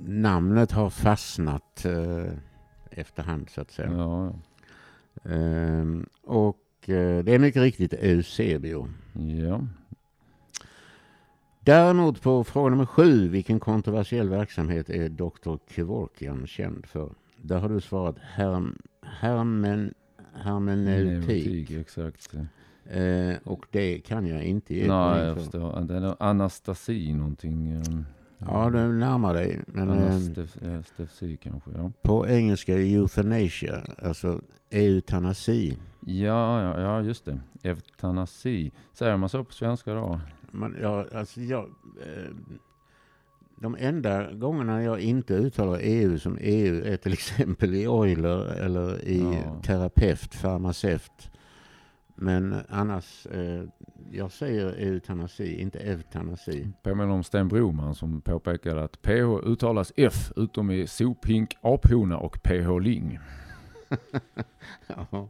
namnet 0.07 0.73
har 0.73 0.91
fastnat 0.91 1.85
eh, 1.85 2.33
efterhand 2.91 3.51
så 3.51 3.61
att 3.61 3.71
säga. 3.71 3.91
Ja, 3.93 4.27
ja. 4.27 5.31
Ehm, 5.31 6.07
och 6.23 6.89
eh, 6.89 7.25
det 7.25 7.35
är 7.35 7.39
mycket 7.39 7.63
riktigt 7.63 7.93
Eusebio. 7.93 8.89
ja. 9.43 9.67
Däremot 11.65 12.23
på 12.23 12.45
fråga 12.45 12.71
nummer 12.71 12.87
sju, 12.87 13.29
vilken 13.29 13.61
kontroversiell 13.61 14.29
verksamhet 14.29 14.91
är 14.91 15.09
Dr. 15.09 15.57
Kevorkian 15.75 16.47
känd 16.47 16.87
för? 16.87 17.11
Där 17.37 17.59
har 17.59 17.69
du 17.69 17.81
svarat 17.81 18.17
herm, 18.19 18.79
hermen, 19.03 19.95
hermeneutik. 20.35 21.71
Exakt. 21.71 22.35
Eh, 22.91 23.37
och 23.45 23.67
det 23.71 23.99
kan 23.99 24.27
jag 24.27 24.45
inte 24.45 24.75
ge 24.75 24.89
Nej, 24.89 25.21
jag 25.25 25.35
för. 25.37 25.43
förstår. 25.43 25.81
Det 25.81 25.95
är 25.97 26.17
Anastasi 26.23 27.13
någonting. 27.13 27.71
eh, 27.73 27.83
Ja, 28.39 28.71
du 28.71 28.79
närmar 28.93 29.35
dig. 29.35 29.61
Men 29.67 29.89
eh, 29.91 30.15
Anastasi 30.15 31.37
kanske, 31.43 31.71
ja. 31.77 31.91
på 32.03 32.29
engelska 32.29 32.73
euthanasia, 32.79 33.83
alltså 34.03 34.41
eutanasi. 34.71 35.79
Ja, 36.07 36.63
ja, 36.63 36.81
ja, 36.81 37.03
just 37.03 37.25
det. 37.25 37.41
Eutanasi. 37.63 38.71
Säger 38.93 39.17
man 39.17 39.29
så 39.29 39.45
på 39.45 39.53
svenska 39.53 39.95
då? 39.95 40.21
Man, 40.53 40.77
ja, 40.83 41.07
alltså 41.15 41.41
jag, 41.41 41.65
eh, 42.07 42.31
de 43.57 43.77
enda 43.81 44.33
gångerna 44.33 44.83
jag 44.83 45.01
inte 45.01 45.35
uttalar 45.35 45.79
EU 45.83 46.19
som 46.19 46.39
EU 46.41 46.85
är 46.85 46.97
till 46.97 47.13
exempel 47.21 47.75
i 47.75 47.85
Euler 47.85 48.45
eller 48.55 49.05
i 49.05 49.19
Ja. 49.45 49.61
terapeut, 49.63 50.35
farmaceut. 50.35 51.31
Men 52.15 52.57
annars, 52.69 53.27
eh, 53.27 53.65
jag 54.11 54.33
säger 54.33 54.67
eutanasi, 54.67 55.61
inte 55.61 55.79
eutanasi. 55.79 56.69
Påminner 56.83 57.13
om 57.13 57.25
Sten 57.25 57.49
Broman 57.49 57.95
som 57.95 58.21
påpekade 58.21 58.85
att 58.85 59.03
PH 59.03 59.41
uttalas 59.45 59.93
F 59.97 60.33
utom 60.37 60.71
i 60.71 60.87
sophink, 60.87 61.57
aphona 61.61 62.17
och 62.19 62.43
PH 62.43 62.79
Ling. 62.81 63.19
Ja, 64.87 65.29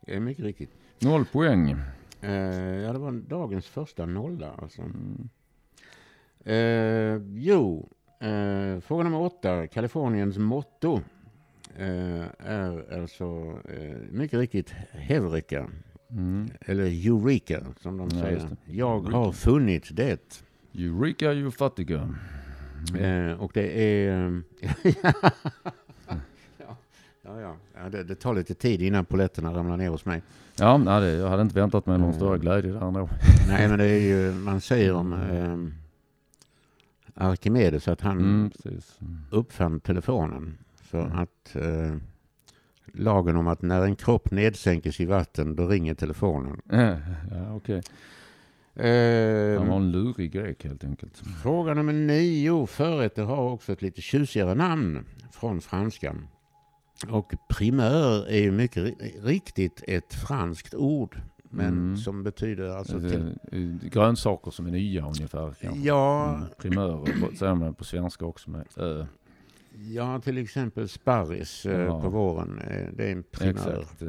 det 0.00 0.14
är 0.16 0.20
mycket 0.20 0.44
riktigt. 0.44 0.70
Noll 1.00 1.24
poäng. 1.24 1.76
Eh, 2.24 2.76
ja, 2.82 2.92
det 2.92 2.98
var 2.98 3.12
dagens 3.12 3.66
första 3.66 4.06
nolla 4.06 4.52
alltså. 4.62 4.82
Mm. 4.82 5.28
Eh, 6.44 7.22
jo, 7.34 7.88
eh, 8.20 8.80
fråga 8.80 9.04
nummer 9.04 9.20
åtta. 9.20 9.66
Kaliforniens 9.66 10.38
motto 10.38 11.00
eh, 11.76 12.24
är 12.38 13.00
alltså 13.00 13.24
eh, 13.68 13.96
mycket 14.10 14.38
riktigt 14.38 14.70
Heureka. 14.90 15.70
Mm. 16.10 16.50
Eller 16.60 16.84
Eureka 17.08 17.66
som 17.80 17.96
de 17.96 18.08
Ja, 18.12 18.20
säger. 18.22 18.56
Jag 18.64 18.96
Eureka. 18.98 19.16
har 19.16 19.32
funnit 19.32 19.88
det. 19.92 20.42
Eureka 20.74 21.32
you 21.32 21.50
fattiga. 21.50 22.14
Mm. 22.98 23.40
Och 23.40 23.50
det 23.54 23.80
är... 24.06 24.42
ja, 27.24 27.40
ja, 27.40 27.56
ja. 27.74 27.88
det, 27.88 28.04
det 28.04 28.14
tar 28.14 28.34
lite 28.34 28.54
tid 28.54 28.82
innan 28.82 29.04
poletterna 29.04 29.52
ramlar 29.54 29.76
ner 29.76 29.88
hos 29.88 30.04
mig. 30.04 30.22
Ja, 30.58 30.76
nej, 30.76 31.00
det, 31.00 31.10
jag 31.12 31.28
hade 31.28 31.42
inte 31.42 31.54
väntat 31.54 31.86
mig 31.86 31.98
någon 31.98 32.08
Mm. 32.08 32.16
större 32.20 32.38
glädje 32.38 32.72
där 32.72 32.86
ändå. 32.88 33.08
Nej, 33.48 33.68
men 33.68 33.78
det 33.78 33.84
är 33.86 34.00
ju, 34.00 34.32
man 34.32 34.60
säger 34.60 34.92
om 34.94 35.12
eh, 35.12 35.56
Arkimedes 37.24 37.88
att 37.88 38.00
han 38.00 38.18
Mm. 38.18 38.50
Mm. 38.64 38.80
uppfann 39.30 39.80
telefonen. 39.80 40.58
För 40.76 41.00
Mm. 41.06 41.18
att 41.18 41.56
eh, 41.56 41.96
lagen 42.92 43.36
om 43.36 43.46
att 43.48 43.62
när 43.62 43.82
en 43.82 43.96
kropp 43.96 44.30
nedsänkes 44.30 45.00
i 45.00 45.04
vatten, 45.04 45.56
då 45.56 45.66
ringer 45.68 45.94
telefonen. 45.94 46.60
Ja, 47.30 47.54
okej. 47.56 47.82
Eh, 48.76 49.58
Han 49.58 49.68
var 49.68 49.76
en 49.76 49.90
lurig 49.90 50.32
grek 50.32 50.64
helt 50.64 50.84
enkelt. 50.84 51.16
Fråga 51.42 51.74
nummer 51.74 51.92
nio. 51.92 52.66
Förrätter 52.66 53.22
har 53.24 53.50
också 53.50 53.72
ett 53.72 53.82
lite 53.82 54.00
tjusigare 54.02 54.54
namn 54.54 55.04
från 55.32 55.60
franskan. 55.60 56.26
Och 57.08 57.32
primör 57.48 58.26
är 58.28 58.38
ju 58.40 58.50
mycket 58.52 58.82
ri- 58.84 59.24
riktigt 59.24 59.82
ett 59.88 60.14
franskt 60.14 60.74
ord. 60.74 61.16
Men 61.50 61.66
Mm. 61.68 61.96
som 61.96 62.22
betyder 62.22 62.68
alltså... 62.68 63.00
Till, 63.00 63.38
Grönsaker 63.82 64.50
som 64.50 64.66
är 64.66 64.70
nya 64.70 65.06
ungefär. 65.06 65.54
kanske. 65.60 65.80
ja, 65.80 66.34
Mm, 66.34 66.48
Primörer 66.58 67.36
säger 67.36 67.54
man 67.54 67.74
på 67.74 67.84
svenska 67.84 68.24
också 68.26 68.50
med 68.50 68.64
ö. 68.76 69.06
ja, 69.94 70.20
till 70.20 70.38
exempel 70.38 70.88
sparris 70.88 71.66
eh, 71.66 71.80
Ja. 71.80 72.00
på 72.02 72.08
våren. 72.08 72.58
Eh, 72.58 72.88
det 72.96 73.04
är 73.08 73.12
en 73.12 73.22
primör. 73.22 73.80
Exakt. 73.80 74.02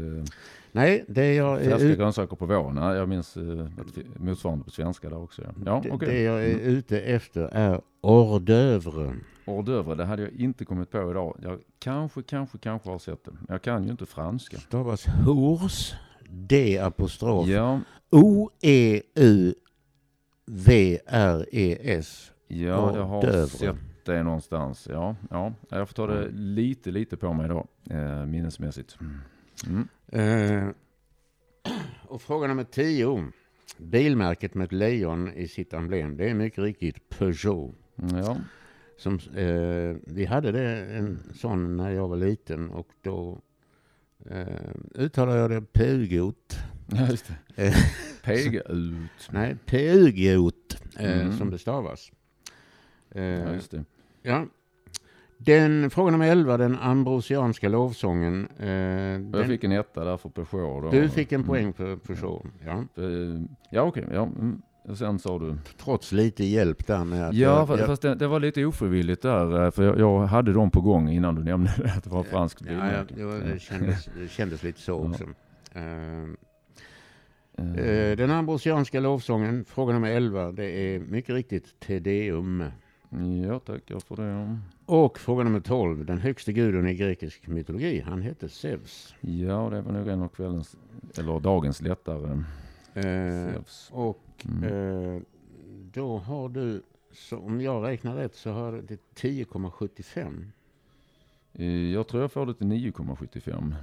Nej, 0.75 1.05
det 1.07 1.33
jag 1.33 1.61
är 1.61 1.69
Färska 1.69 1.85
ute 1.87 1.95
grönsaker 1.97 2.35
på 2.35 2.45
våren. 2.45 2.77
Ja, 2.77 2.95
jag 2.95 3.09
minns 3.09 3.37
eh, 3.37 3.67
fi- 3.95 4.05
motsvarande 4.15 4.63
på 4.65 4.71
svenska 4.71 5.09
där 5.09 5.17
också. 5.23 5.41
Ja, 5.65 5.81
Det, 5.83 5.91
okej. 5.91 6.07
det 6.09 6.21
jag 6.21 6.45
är 6.45 6.53
Mm. 6.53 6.65
ute 6.65 6.99
efter 7.01 7.41
är 7.41 7.81
hors 8.01 8.41
d'oeuvre. 8.41 9.15
Hors 9.45 9.65
d'oeuvre, 9.65 9.95
det 9.95 10.05
hade 10.05 10.21
jag 10.21 10.31
inte 10.31 10.65
kommit 10.65 10.91
på 10.91 11.11
idag. 11.11 11.39
Jag 11.43 11.59
kanske, 11.79 12.21
kanske, 12.23 12.57
kanske 12.57 12.89
har 12.89 12.99
sett 12.99 13.25
det. 13.25 13.31
Jag 13.47 13.61
kan 13.61 13.83
ju 13.83 13.91
inte 13.91 14.05
franska. 14.05 14.57
Stavas 14.57 15.05
hors, 15.25 15.93
D 16.29 16.79
apostrof, 16.79 17.47
Ja, 17.47 17.79
O-E-U-V-R-E-S. 20.95 22.31
ja 22.47 22.95
jag 22.95 23.05
har 23.05 23.45
sett 23.47 23.75
det 24.05 24.23
någonstans. 24.23 24.87
Ja, 24.91 25.15
ja, 25.29 25.53
jag 25.69 25.87
får 25.89 25.93
ta 25.93 26.07
det 26.07 26.27
lite, 26.31 26.91
lite 26.91 27.17
på 27.17 27.33
mig 27.33 27.47
då, 27.49 27.65
eh, 27.89 28.25
minnesmässigt. 28.25 28.97
Mm. 29.01 29.17
Eh, 30.11 30.67
och 32.07 32.21
fråga 32.21 32.47
nummer 32.47 32.63
tio. 32.63 33.31
Bilmärket 33.77 34.53
med 34.53 34.65
ett 34.65 34.71
lejon 34.71 35.33
i 35.33 35.47
sitt 35.47 35.73
emblem. 35.73 36.17
Det 36.17 36.29
är 36.29 36.33
mycket 36.33 36.59
riktigt 36.59 37.09
Peugeot. 37.09 37.75
Ja, 37.95 38.37
Som, 38.97 39.13
eh, 39.35 39.95
vi 40.15 40.25
hade 40.25 40.51
det, 40.51 40.85
en 40.85 41.19
sån 41.33 41.77
när 41.77 41.89
jag 41.89 42.07
var 42.07 42.17
liten 42.17 42.69
och 42.69 42.87
då 43.01 43.41
eh, 44.29 44.45
uttalade 44.95 45.39
jag 45.39 45.49
det 45.51 45.61
Pugot. 45.73 46.57
ja 46.91 47.07
just 47.09 47.31
det. 47.55 47.65
Eh, 47.67 47.73
Pega 48.23 48.61
ut. 48.61 49.29
Nej, 49.31 49.57
Pugot 49.65 50.77
eh, 50.97 51.21
Mm. 51.21 51.37
som 51.37 51.49
det 51.49 51.57
stavas. 51.57 52.11
Eh, 53.11 53.23
Ja, 53.23 53.53
just 53.53 53.71
det. 53.71 53.83
Ja. 54.21 54.45
Den, 55.37 55.89
fråga 55.89 56.11
nummer 56.11 56.27
11, 56.31 56.57
den 56.57 56.75
ambrosianska 56.75 57.69
lovsången. 57.69 58.47
Eh, 58.59 58.67
Jag 58.69 59.21
den, 59.31 59.47
fick 59.47 59.63
en 59.63 59.71
etta 59.71 60.03
där 60.05 60.17
för 60.17 60.29
Peugeot. 60.29 60.83
Då. 60.83 60.89
du 60.91 61.09
fick 61.09 61.31
en 61.31 61.35
Mm. 61.35 61.47
poäng 61.47 61.73
för 61.73 61.95
Peugeot. 61.95 62.43
Ja. 62.65 62.71
Eh, 63.03 63.41
Ja, 63.69 63.81
okej. 63.81 64.05
Ja. 64.13 64.23
mm. 64.23 64.61
Och 64.89 64.97
sen 64.97 65.19
sa 65.19 65.39
du? 65.39 65.55
Trots 65.83 66.11
lite 66.11 66.43
hjälp 66.45 66.87
där 66.87 67.03
med 67.05 67.27
att... 67.27 67.33
Ja, 67.35 67.49
jag, 67.59 67.67
fa- 67.67 67.77
jag, 67.79 67.87
fast 67.87 68.01
det, 68.01 68.15
det 68.15 68.27
var 68.27 68.39
lite 68.39 68.65
ofrivilligt 68.65 69.21
där. 69.21 69.65
eh, 69.65 69.71
För 69.71 69.83
jag, 69.83 69.99
jag 69.99 70.19
hade 70.19 70.53
dem 70.53 70.71
på 70.71 70.81
gång 70.81 71.09
innan 71.09 71.35
du 71.35 71.43
nämnde 71.43 71.71
att 71.97 72.03
det 72.03 72.09
var 72.09 72.23
franskt 72.23 72.61
ja, 72.67 72.73
ja, 72.91 73.03
det, 73.15 73.23
var- 73.23 73.39
det, 73.53 73.59
kändes, 73.59 74.09
det 74.21 74.27
kändes 74.31 74.63
lite 74.63 74.81
så 74.81 74.91
Ja. 74.91 75.09
också. 75.09 75.23
Eh, 75.73 75.83
Eh, 77.57 77.85
eh, 77.85 78.17
den 78.17 78.31
ambrosianska 78.31 78.99
lovsången, 78.99 79.65
fråga 79.65 79.93
nummer 79.93 80.11
11, 80.11 80.51
det 80.51 80.65
är 80.65 80.99
mycket 80.99 81.35
riktigt 81.35 81.79
Te 81.79 81.99
Deum. 81.99 82.63
Ja, 83.47 83.59
tackar 83.59 83.99
för 83.99 84.15
det. 84.15 84.59
Och 84.85 85.19
fråga 85.19 85.43
nummer 85.43 85.59
12, 85.59 86.05
den 86.05 86.17
högste 86.17 86.53
guden 86.53 86.87
i 86.87 86.95
grekisk 86.95 87.47
mytologi, 87.47 87.99
han 87.99 88.21
hette 88.21 88.49
Zeus. 88.49 89.15
Ja, 89.21 89.69
det 89.69 89.81
var 89.81 89.91
nog 89.91 90.07
en 90.07 90.21
av 90.21 90.27
kvällens, 90.27 90.75
eller 91.17 91.39
dagens 91.39 91.81
lättare. 91.81 92.31
Eh, 92.93 93.53
Zeus. 93.53 93.89
och 93.93 94.21
Mm. 94.45 94.63
Eh, 95.15 95.21
då 95.93 96.17
har 96.17 96.49
du, 96.49 96.81
så 97.13 97.37
om 97.39 97.61
jag 97.61 97.83
räknar 97.83 98.15
rätt 98.15 98.35
så 98.35 98.51
har 98.51 98.71
det 98.71 98.99
10,75. 99.15 100.45
Eh, 101.53 101.65
Jag 101.93 102.07
tror 102.07 102.21
jag 102.21 102.31
får 102.31 102.45
det 102.45 102.53
till 102.53 102.67
9,75. 102.67 103.75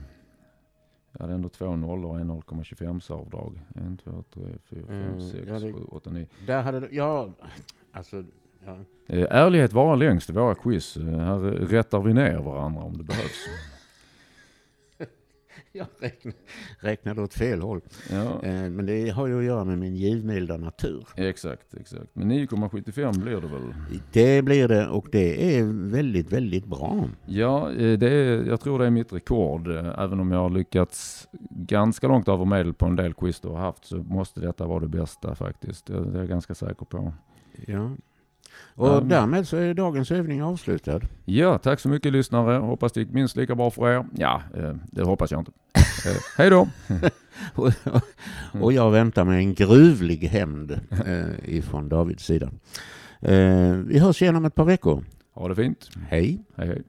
Jag 1.12 1.20
hade 1.20 1.34
ändå 1.34 1.48
två 1.48 1.76
nollor 1.76 2.10
och 2.10 2.20
en 2.20 2.30
0,25 2.30 3.12
avdrag. 3.12 3.60
1, 3.74 4.00
2, 4.04 4.24
3, 4.34 4.42
4, 4.68 4.86
5, 4.86 4.96
Mm, 4.96 5.20
6, 5.30 5.44
ja, 5.48 5.58
det- 5.58 5.72
7, 5.72 5.78
8, 5.88 6.10
9. 6.10 6.26
Där 6.46 6.62
hade 6.62 6.80
du, 6.80 6.88
ja, 6.92 7.30
alltså, 7.92 8.24
ja. 8.66 8.76
Eh, 9.06 9.26
Ärlighet 9.30 9.72
vara 9.72 9.94
längst 9.94 10.30
i 10.30 10.32
våra 10.32 10.54
quiz. 10.54 10.96
Eh, 10.96 11.04
Här 11.04 11.38
rättar 11.50 12.00
vi 12.00 12.14
ner 12.14 12.38
varandra 12.38 12.82
om 12.82 12.98
det 12.98 13.04
behövs. 13.04 13.46
jag 15.72 15.86
räknar, 15.98 16.34
räknade 16.80 17.22
åt 17.22 17.34
fel 17.34 17.60
håll. 17.62 17.80
Ja, 18.10 18.42
Eh, 18.42 18.70
men 18.70 18.86
det 18.86 19.08
har 19.10 19.26
ju 19.26 19.38
att 19.38 19.44
göra 19.44 19.64
med 19.64 19.78
min 19.78 19.96
givmilda 19.96 20.56
natur. 20.56 21.06
exakt, 21.16 21.74
exakt. 21.74 22.06
Men 22.12 22.32
9,75 22.32 23.20
blir 23.22 23.40
det 23.40 23.46
väl? 23.46 23.74
Det 24.12 24.42
blir 24.42 24.68
det 24.68 24.88
och 24.88 25.06
det 25.12 25.56
är 25.58 25.64
väldigt, 25.90 26.32
väldigt 26.32 26.66
bra. 26.66 27.04
Ja, 27.26 27.70
det 27.76 28.08
är, 28.08 28.44
jag 28.44 28.60
tror 28.60 28.78
det 28.78 28.86
är 28.86 28.90
mitt 28.90 29.12
rekord. 29.12 29.68
Även 29.98 30.20
om 30.20 30.32
jag 30.32 30.38
har 30.38 30.50
lyckats 30.50 31.28
ganska 31.50 32.08
långt 32.08 32.28
över 32.28 32.44
medel 32.44 32.74
på 32.74 32.86
en 32.86 32.96
del 32.96 33.14
quiz 33.14 33.40
du 33.40 33.48
har 33.48 33.58
haft 33.58 33.84
så 33.84 33.96
måste 33.96 34.40
detta 34.40 34.66
vara 34.66 34.80
det 34.80 34.88
bästa 34.88 35.34
faktiskt. 35.34 35.86
Det 35.86 36.04
det 36.04 36.16
är 36.18 36.20
jag 36.20 36.28
ganska 36.28 36.54
säker 36.54 36.84
på. 36.84 37.12
Ja. 37.66 37.90
Och 38.74 38.88
men- 38.88 39.08
därmed 39.08 39.48
så 39.48 39.56
är 39.56 39.74
dagens 39.74 40.10
övning 40.10 40.42
avslutad. 40.42 41.00
Ja, 41.24 41.58
tack 41.58 41.80
så 41.80 41.88
mycket 41.88 42.12
lyssnare. 42.12 42.58
Hoppas 42.58 42.92
det 42.92 43.00
gick 43.00 43.10
minst 43.10 43.36
lika 43.36 43.54
bra 43.54 43.70
för 43.70 43.88
er. 43.92 44.04
Ja, 44.16 44.42
eh, 44.56 44.74
det 44.84 45.02
hoppas 45.02 45.30
jag 45.30 45.40
inte. 45.40 45.52
Eh, 46.06 46.16
hej 46.38 46.50
då! 46.50 46.68
Och, 47.54 47.70
och 48.60 48.72
jag 48.72 48.90
väntar 48.90 49.24
med 49.24 49.38
en 49.38 49.54
gruvlig 49.54 50.18
hämnd 50.28 50.80
eh, 51.06 51.54
ifrån 51.56 51.88
Davids 51.88 52.24
sida. 52.24 52.50
Vi 53.84 53.98
hörs 53.98 54.22
igen 54.22 54.36
om 54.36 54.44
ett 54.44 54.54
par 54.54 54.64
veckor. 54.64 55.04
Ha 55.34 55.48
det 55.48 55.54
fint. 55.54 55.88
Hej. 56.08 56.44
Hej 56.56 56.66
hej. 56.68 56.82